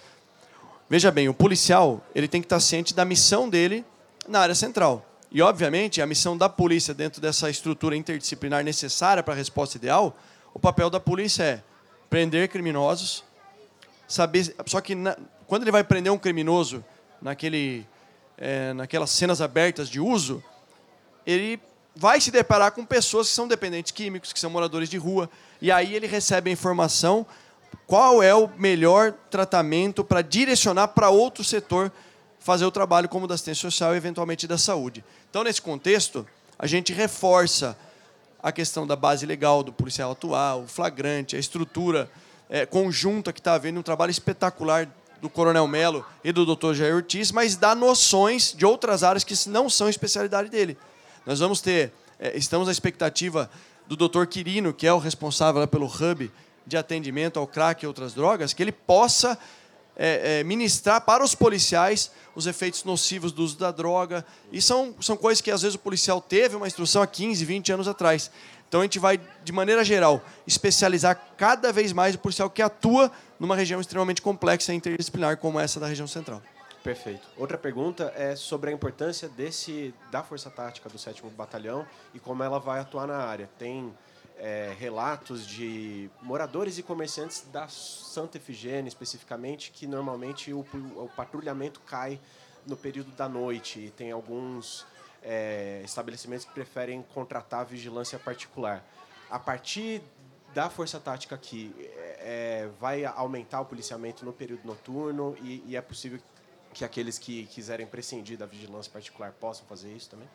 Veja 0.91 1.13
bem, 1.13 1.29
o 1.29 1.35
policial 1.35 2.05
ele 2.13 2.27
tem 2.27 2.41
que 2.41 2.47
estar 2.47 2.59
ciente 2.59 2.93
da 2.93 3.05
missão 3.05 3.49
dele 3.49 3.85
na 4.27 4.41
área 4.41 4.55
central. 4.57 5.12
E, 5.35 5.41
obviamente, 5.41 6.03
a 6.03 6.07
missão 6.07 6.37
da 6.37 6.47
polícia 6.47 6.93
dentro 6.93 7.19
dessa 7.19 7.49
estrutura 7.49 7.97
interdisciplinar 7.97 8.63
necessária 8.63 9.23
para 9.23 9.33
a 9.33 9.37
resposta 9.37 9.79
ideal, 9.79 10.15
o 10.53 10.59
papel 10.59 10.91
da 10.91 11.01
polícia 11.01 11.43
é 11.43 11.63
prender 12.11 12.51
criminosos, 12.51 13.25
saber. 14.07 14.55
Só 14.67 14.79
que 14.83 14.95
na, 14.95 15.17
quando 15.47 15.63
ele 15.63 15.71
vai 15.71 15.83
prender 15.83 16.13
um 16.13 16.19
criminoso 16.19 16.85
naquele, 17.23 17.87
é, 18.37 18.75
naquelas 18.75 19.09
cenas 19.09 19.41
abertas 19.41 19.89
de 19.89 19.99
uso, 19.99 20.45
ele 21.25 21.59
vai 21.97 22.21
se 22.21 22.31
deparar 22.31 22.73
com 22.73 22.85
pessoas 22.85 23.29
que 23.29 23.35
são 23.35 23.49
dependentes 23.49 23.91
químicos, 23.91 24.35
que 24.35 24.41
são 24.41 24.51
moradores 24.51 24.91
de 24.91 24.99
rua, 24.99 25.31
e 25.63 25.73
aí 25.73 25.95
ele 25.95 26.07
recebe 26.07 26.51
a 26.51 26.53
informação 26.53 27.27
qual 27.87 28.23
é 28.23 28.35
o 28.35 28.51
melhor 28.59 29.13
tratamento 29.31 30.05
para 30.05 30.21
direcionar 30.21 30.89
para 30.89 31.09
outro 31.09 31.43
setor 31.43 31.91
fazer 32.43 32.65
o 32.65 32.71
trabalho 32.71 33.09
como 33.09 33.27
da 33.27 33.35
assistência 33.35 33.63
social 33.63 33.95
e 33.95 33.97
eventualmente 33.97 34.47
da 34.47 34.59
saúde. 34.59 35.05
Então, 35.31 35.45
nesse 35.45 35.63
contexto, 35.63 36.27
a 36.59 36.67
gente 36.67 36.93
reforça 36.93 37.77
a 38.43 38.51
questão 38.51 38.87
da 38.87 38.97
base 38.97 39.25
legal 39.25 39.63
do 39.63 39.73
policial 39.73 40.11
atual, 40.11 40.63
o 40.63 40.67
flagrante, 40.67 41.37
a 41.37 41.39
estrutura 41.39 42.11
é, 42.51 42.67
conjunta 42.67 43.33
que 43.33 43.39
está 43.39 43.55
havendo 43.55 43.79
um 43.79 43.83
trabalho 43.83 44.11
espetacular 44.11 44.89
do 45.21 45.31
Coronel 45.31 45.69
Melo 45.69 46.05
e 46.25 46.33
do 46.33 46.45
Dr. 46.45 46.75
Jair 46.75 46.97
Ortiz, 46.97 47.31
mas 47.31 47.55
dá 47.55 47.77
noções 47.77 48.53
de 48.53 48.67
outras 48.67 49.05
áreas 49.05 49.23
que 49.23 49.35
não 49.49 49.71
são 49.71 49.89
especialidade 49.89 50.49
dele. 50.49 50.77
Nós 51.25 51.39
vamos 51.39 51.61
ter, 51.61 51.93
é, 52.19 52.37
estamos 52.37 52.69
à 52.69 52.73
expectativa 52.73 53.49
do 53.87 53.97
Dr. 53.97 54.27
Quirino, 54.27 54.75
que 54.75 54.87
é 54.87 54.93
o 54.93 54.99
responsável 54.99 55.67
pelo 55.69 55.87
hub 55.87 56.29
de 56.67 56.77
atendimento 56.77 57.39
ao 57.39 57.47
crack 57.47 57.85
e 57.85 57.87
outras 57.87 58.13
drogas, 58.15 58.53
que 58.53 58.63
ele 58.63 58.73
possa 58.73 59.39
é, 59.97 60.41
é, 60.41 60.45
ministrar 60.45 61.01
para 61.01 61.23
os 61.23 61.35
policiais 61.35 62.11
os 62.35 62.47
efeitos 62.47 62.85
nocivos 62.85 63.33
do 63.33 63.43
uso 63.43 63.59
da 63.59 63.71
droga. 63.71 64.25
E 64.51 64.61
são, 64.61 64.95
são 65.01 65.17
coisas 65.17 65.41
que 65.41 65.51
às 65.51 65.63
vezes 65.63 65.75
o 65.75 65.79
policial 65.79 66.21
teve 66.21 66.57
uma 66.57 66.67
instrução 66.67 67.03
há 67.03 67.07
15, 67.07 67.45
20 67.45 67.73
anos 67.73 67.89
atrás. 67.89 68.31
Então 68.69 68.81
a 68.81 68.85
gente 68.85 68.99
vai, 68.99 69.21
de 69.45 69.53
maneira 69.53 69.85
geral, 69.85 70.23
especializar 70.47 71.21
cada 71.37 71.71
vez 71.71 71.93
mais 71.93 72.15
o 72.15 72.19
policial 72.19 72.49
que 72.49 72.63
atua 72.63 73.13
numa 73.39 73.55
região 73.55 73.81
extremamente 73.81 74.23
complexa 74.23 74.73
e 74.73 74.77
interdisciplinar 74.77 75.37
como 75.37 75.61
essa 75.61 75.79
da 75.79 75.87
região 75.87 76.07
central. 76.07 76.41
Perfeito. 76.83 77.29
Outra 77.37 77.59
pergunta 77.59 78.13
é 78.17 78.35
sobre 78.35 78.71
a 78.71 78.73
importância 78.73 79.29
desse 79.29 79.95
da 80.11 80.23
Força 80.23 80.51
Tática 80.51 80.89
do 80.89 80.99
7 80.99 81.23
Batalhão 81.37 81.87
e 82.15 82.19
como 82.19 82.43
ela 82.43 82.59
vai 82.59 82.81
atuar 82.81 83.07
na 83.07 83.19
área. 83.19 83.49
Tem 83.59 83.93
é, 84.43 84.75
relatos 84.77 85.47
de 85.47 86.11
moradores 86.21 86.77
e 86.77 86.83
comerciantes 86.83 87.47
da 87.53 87.69
Santa 87.69 88.39
Efigênia, 88.39 88.89
especificamente, 88.89 89.71
que 89.71 89.87
normalmente 89.87 90.53
o, 90.53 90.67
o 90.97 91.09
patrulhamento 91.17 91.79
cai 91.81 92.21
no 92.67 92.77
período 92.77 93.13
da 93.13 93.29
noite 93.29 93.79
e 93.79 93.91
tem 93.91 94.11
alguns 94.11 94.85
é, 95.23 95.81
estabelecimentos 95.85 96.45
que 96.45 96.53
preferem 96.53 97.05
contratar 97.15 97.65
vigilância 97.65 98.19
particular. 98.19 98.85
A 99.31 99.39
partir 99.39 100.03
da 100.53 100.69
força 100.69 100.99
tática 100.99 101.37
aqui, 101.37 101.73
é, 102.19 102.69
vai 102.81 103.05
aumentar 103.05 103.61
o 103.61 103.65
policiamento 103.65 104.25
no 104.25 104.33
período 104.33 104.67
noturno 104.67 105.37
e, 105.41 105.63
e 105.69 105.77
é 105.77 105.81
possível 105.81 106.19
que 106.75 106.85
aqueles 106.85 107.17
que 107.17 107.47
quiserem 107.47 107.87
prescindir 107.87 108.37
da 108.37 108.47
vigilância 108.47 108.91
particular 108.91 109.33
possam 109.33 109.65
fazer 109.67 109.93
isso 109.93 110.11
também? 110.11 110.29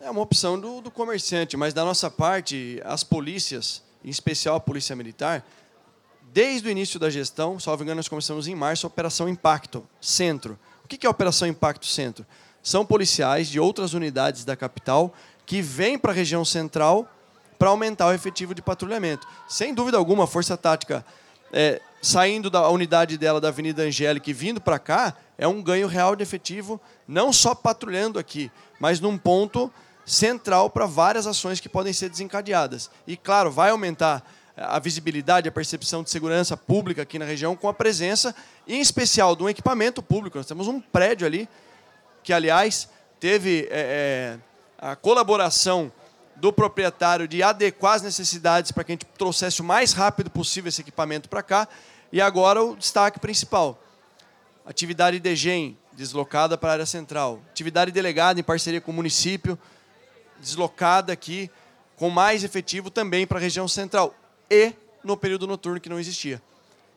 É 0.00 0.10
uma 0.10 0.20
opção 0.20 0.58
do, 0.58 0.80
do 0.80 0.90
comerciante, 0.90 1.56
mas 1.56 1.72
da 1.72 1.84
nossa 1.84 2.10
parte, 2.10 2.80
as 2.84 3.02
polícias, 3.02 3.82
em 4.04 4.10
especial 4.10 4.56
a 4.56 4.60
Polícia 4.60 4.94
Militar, 4.94 5.44
desde 6.32 6.68
o 6.68 6.70
início 6.70 6.98
da 6.98 7.08
gestão, 7.08 7.58
salvo 7.58 7.82
engano, 7.82 7.96
nós 7.96 8.08
começamos 8.08 8.48
em 8.48 8.54
março, 8.54 8.86
a 8.86 8.88
Operação 8.88 9.28
Impacto 9.28 9.86
Centro. 10.00 10.58
O 10.84 10.88
que 10.88 11.06
é 11.06 11.08
a 11.08 11.10
Operação 11.10 11.48
Impacto 11.48 11.86
Centro? 11.86 12.26
São 12.62 12.84
policiais 12.84 13.48
de 13.48 13.60
outras 13.60 13.94
unidades 13.94 14.44
da 14.44 14.56
capital 14.56 15.14
que 15.46 15.62
vêm 15.62 15.98
para 15.98 16.10
a 16.12 16.14
região 16.14 16.44
central 16.44 17.08
para 17.58 17.70
aumentar 17.70 18.08
o 18.08 18.12
efetivo 18.12 18.54
de 18.54 18.60
patrulhamento. 18.60 19.26
Sem 19.48 19.72
dúvida 19.72 19.96
alguma, 19.96 20.24
a 20.24 20.26
Força 20.26 20.56
Tática, 20.56 21.04
é, 21.52 21.80
saindo 22.04 22.50
da 22.50 22.68
unidade 22.68 23.16
dela 23.16 23.40
da 23.40 23.48
Avenida 23.48 23.82
Angélica 23.82 24.28
e 24.28 24.34
vindo 24.34 24.60
para 24.60 24.78
cá, 24.78 25.16
é 25.38 25.48
um 25.48 25.62
ganho 25.62 25.86
real 25.86 26.14
de 26.14 26.22
efetivo, 26.22 26.78
não 27.08 27.32
só 27.32 27.54
patrulhando 27.54 28.18
aqui, 28.18 28.52
mas 28.78 29.00
num 29.00 29.16
ponto 29.16 29.72
central 30.04 30.68
para 30.68 30.84
várias 30.84 31.26
ações 31.26 31.60
que 31.60 31.68
podem 31.68 31.94
ser 31.94 32.10
desencadeadas. 32.10 32.90
E, 33.06 33.16
claro, 33.16 33.50
vai 33.50 33.70
aumentar 33.70 34.22
a 34.54 34.78
visibilidade, 34.78 35.48
a 35.48 35.52
percepção 35.52 36.02
de 36.02 36.10
segurança 36.10 36.58
pública 36.58 37.00
aqui 37.00 37.18
na 37.18 37.24
região 37.24 37.56
com 37.56 37.70
a 37.70 37.74
presença, 37.74 38.34
em 38.68 38.82
especial, 38.82 39.34
de 39.34 39.42
um 39.42 39.48
equipamento 39.48 40.02
público. 40.02 40.36
Nós 40.36 40.46
temos 40.46 40.68
um 40.68 40.82
prédio 40.82 41.26
ali, 41.26 41.48
que, 42.22 42.34
aliás, 42.34 42.86
teve 43.18 43.66
é, 43.70 44.36
a 44.78 44.94
colaboração 44.94 45.90
do 46.36 46.52
proprietário 46.52 47.26
de 47.26 47.42
adequar 47.42 47.94
as 47.94 48.02
necessidades 48.02 48.72
para 48.72 48.84
que 48.84 48.92
a 48.92 48.94
gente 48.94 49.06
trouxesse 49.16 49.60
o 49.60 49.64
mais 49.64 49.92
rápido 49.92 50.30
possível 50.30 50.68
esse 50.68 50.82
equipamento 50.82 51.28
para 51.28 51.42
cá. 51.42 51.68
E 52.14 52.20
agora 52.20 52.62
o 52.62 52.76
destaque 52.76 53.18
principal. 53.18 53.76
Atividade 54.64 55.18
DGEM, 55.18 55.76
deslocada 55.92 56.56
para 56.56 56.68
a 56.68 56.72
área 56.74 56.86
central. 56.86 57.42
Atividade 57.50 57.90
delegada 57.90 58.38
em 58.38 58.42
parceria 58.44 58.80
com 58.80 58.92
o 58.92 58.94
município, 58.94 59.58
deslocada 60.38 61.12
aqui, 61.12 61.50
com 61.96 62.10
mais 62.10 62.44
efetivo 62.44 62.88
também 62.88 63.26
para 63.26 63.38
a 63.38 63.40
região 63.40 63.66
central. 63.66 64.14
E 64.48 64.72
no 65.02 65.16
período 65.16 65.44
noturno 65.48 65.80
que 65.80 65.88
não 65.88 65.98
existia. 65.98 66.40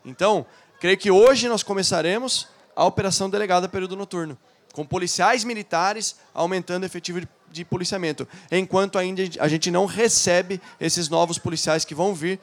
Então, 0.06 0.45
creio 0.80 0.99
que 0.99 1.10
hoje 1.10 1.49
nós 1.49 1.63
começaremos 1.63 2.47
a 2.75 2.86
operação 2.86 3.27
delegada 3.27 3.67
período 3.67 3.95
noturno, 3.95 4.38
com 4.71 4.86
policiais 4.86 5.43
militares 5.43 6.15
aumentando 6.32 6.84
o 6.84 6.86
efetivo 6.86 7.21
de, 7.21 7.27
de 7.49 7.65
policiamento, 7.65 8.27
enquanto 8.51 8.99
ainda 8.99 9.23
a 9.39 9.47
gente 9.47 9.71
não 9.71 9.88
recebe 9.88 10.62
esses 10.80 11.10
novos 11.10 11.39
policiais 11.39 11.84
que 11.84 11.95
vão 11.95 12.13
vir 12.13 12.39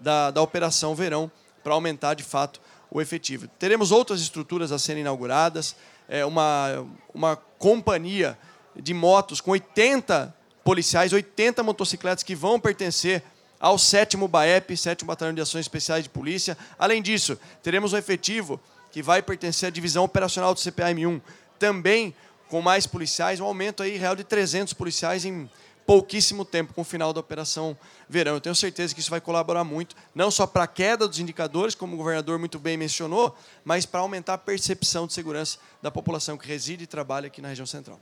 da, 0.00 0.30
da 0.30 0.40
operação 0.40 0.94
verão 0.94 1.30
para 1.64 1.74
aumentar 1.74 2.14
de 2.14 2.22
fato 2.22 2.60
o 2.90 3.00
efetivo. 3.00 3.48
Teremos 3.58 3.90
outras 3.90 4.20
estruturas 4.20 4.70
a 4.70 4.78
serem 4.78 5.00
inauguradas, 5.00 5.74
é, 6.08 6.24
uma, 6.24 6.86
uma 7.12 7.36
companhia 7.58 8.38
de 8.76 8.94
motos 8.94 9.40
com 9.40 9.50
80 9.50 10.32
policiais, 10.62 11.12
80 11.12 11.62
motocicletas 11.62 12.22
que 12.22 12.34
vão 12.34 12.60
pertencer 12.60 13.22
ao 13.58 13.78
7 13.78 14.16
BAEP, 14.16 14.76
7 14.76 15.04
Batalhão 15.04 15.34
de 15.34 15.40
Ações 15.40 15.62
Especiais 15.62 16.04
de 16.04 16.10
Polícia. 16.10 16.56
Além 16.78 17.02
disso, 17.02 17.38
teremos 17.62 17.92
um 17.92 17.96
efetivo 17.96 18.60
que 18.92 19.02
vai 19.02 19.22
pertencer 19.22 19.68
à 19.68 19.70
divisão 19.70 20.04
operacional 20.04 20.54
do 20.54 20.60
CPAM1, 20.60 21.20
também 21.58 22.14
com 22.48 22.60
mais 22.60 22.86
policiais, 22.86 23.40
um 23.40 23.44
aumento 23.44 23.82
aí 23.82 23.96
real 23.96 24.14
de 24.14 24.22
300 24.22 24.72
policiais 24.74 25.24
em 25.24 25.50
pouquíssimo 25.86 26.44
tempo 26.44 26.72
com 26.72 26.80
o 26.80 26.84
final 26.84 27.12
da 27.12 27.20
operação 27.20 27.76
verão. 28.08 28.34
Eu 28.34 28.40
tenho 28.40 28.54
certeza 28.54 28.94
que 28.94 29.00
isso 29.00 29.10
vai 29.10 29.20
colaborar 29.20 29.64
muito, 29.64 29.94
não 30.14 30.30
só 30.30 30.46
para 30.46 30.64
a 30.64 30.66
queda 30.66 31.06
dos 31.06 31.18
indicadores, 31.18 31.74
como 31.74 31.94
o 31.94 31.96
governador 31.96 32.38
muito 32.38 32.58
bem 32.58 32.76
mencionou, 32.76 33.36
mas 33.64 33.84
para 33.84 34.00
aumentar 34.00 34.34
a 34.34 34.38
percepção 34.38 35.06
de 35.06 35.12
segurança 35.12 35.58
da 35.82 35.90
população 35.90 36.36
que 36.36 36.46
reside 36.46 36.84
e 36.84 36.86
trabalha 36.86 37.26
aqui 37.26 37.40
na 37.40 37.48
região 37.48 37.66
central. 37.66 38.00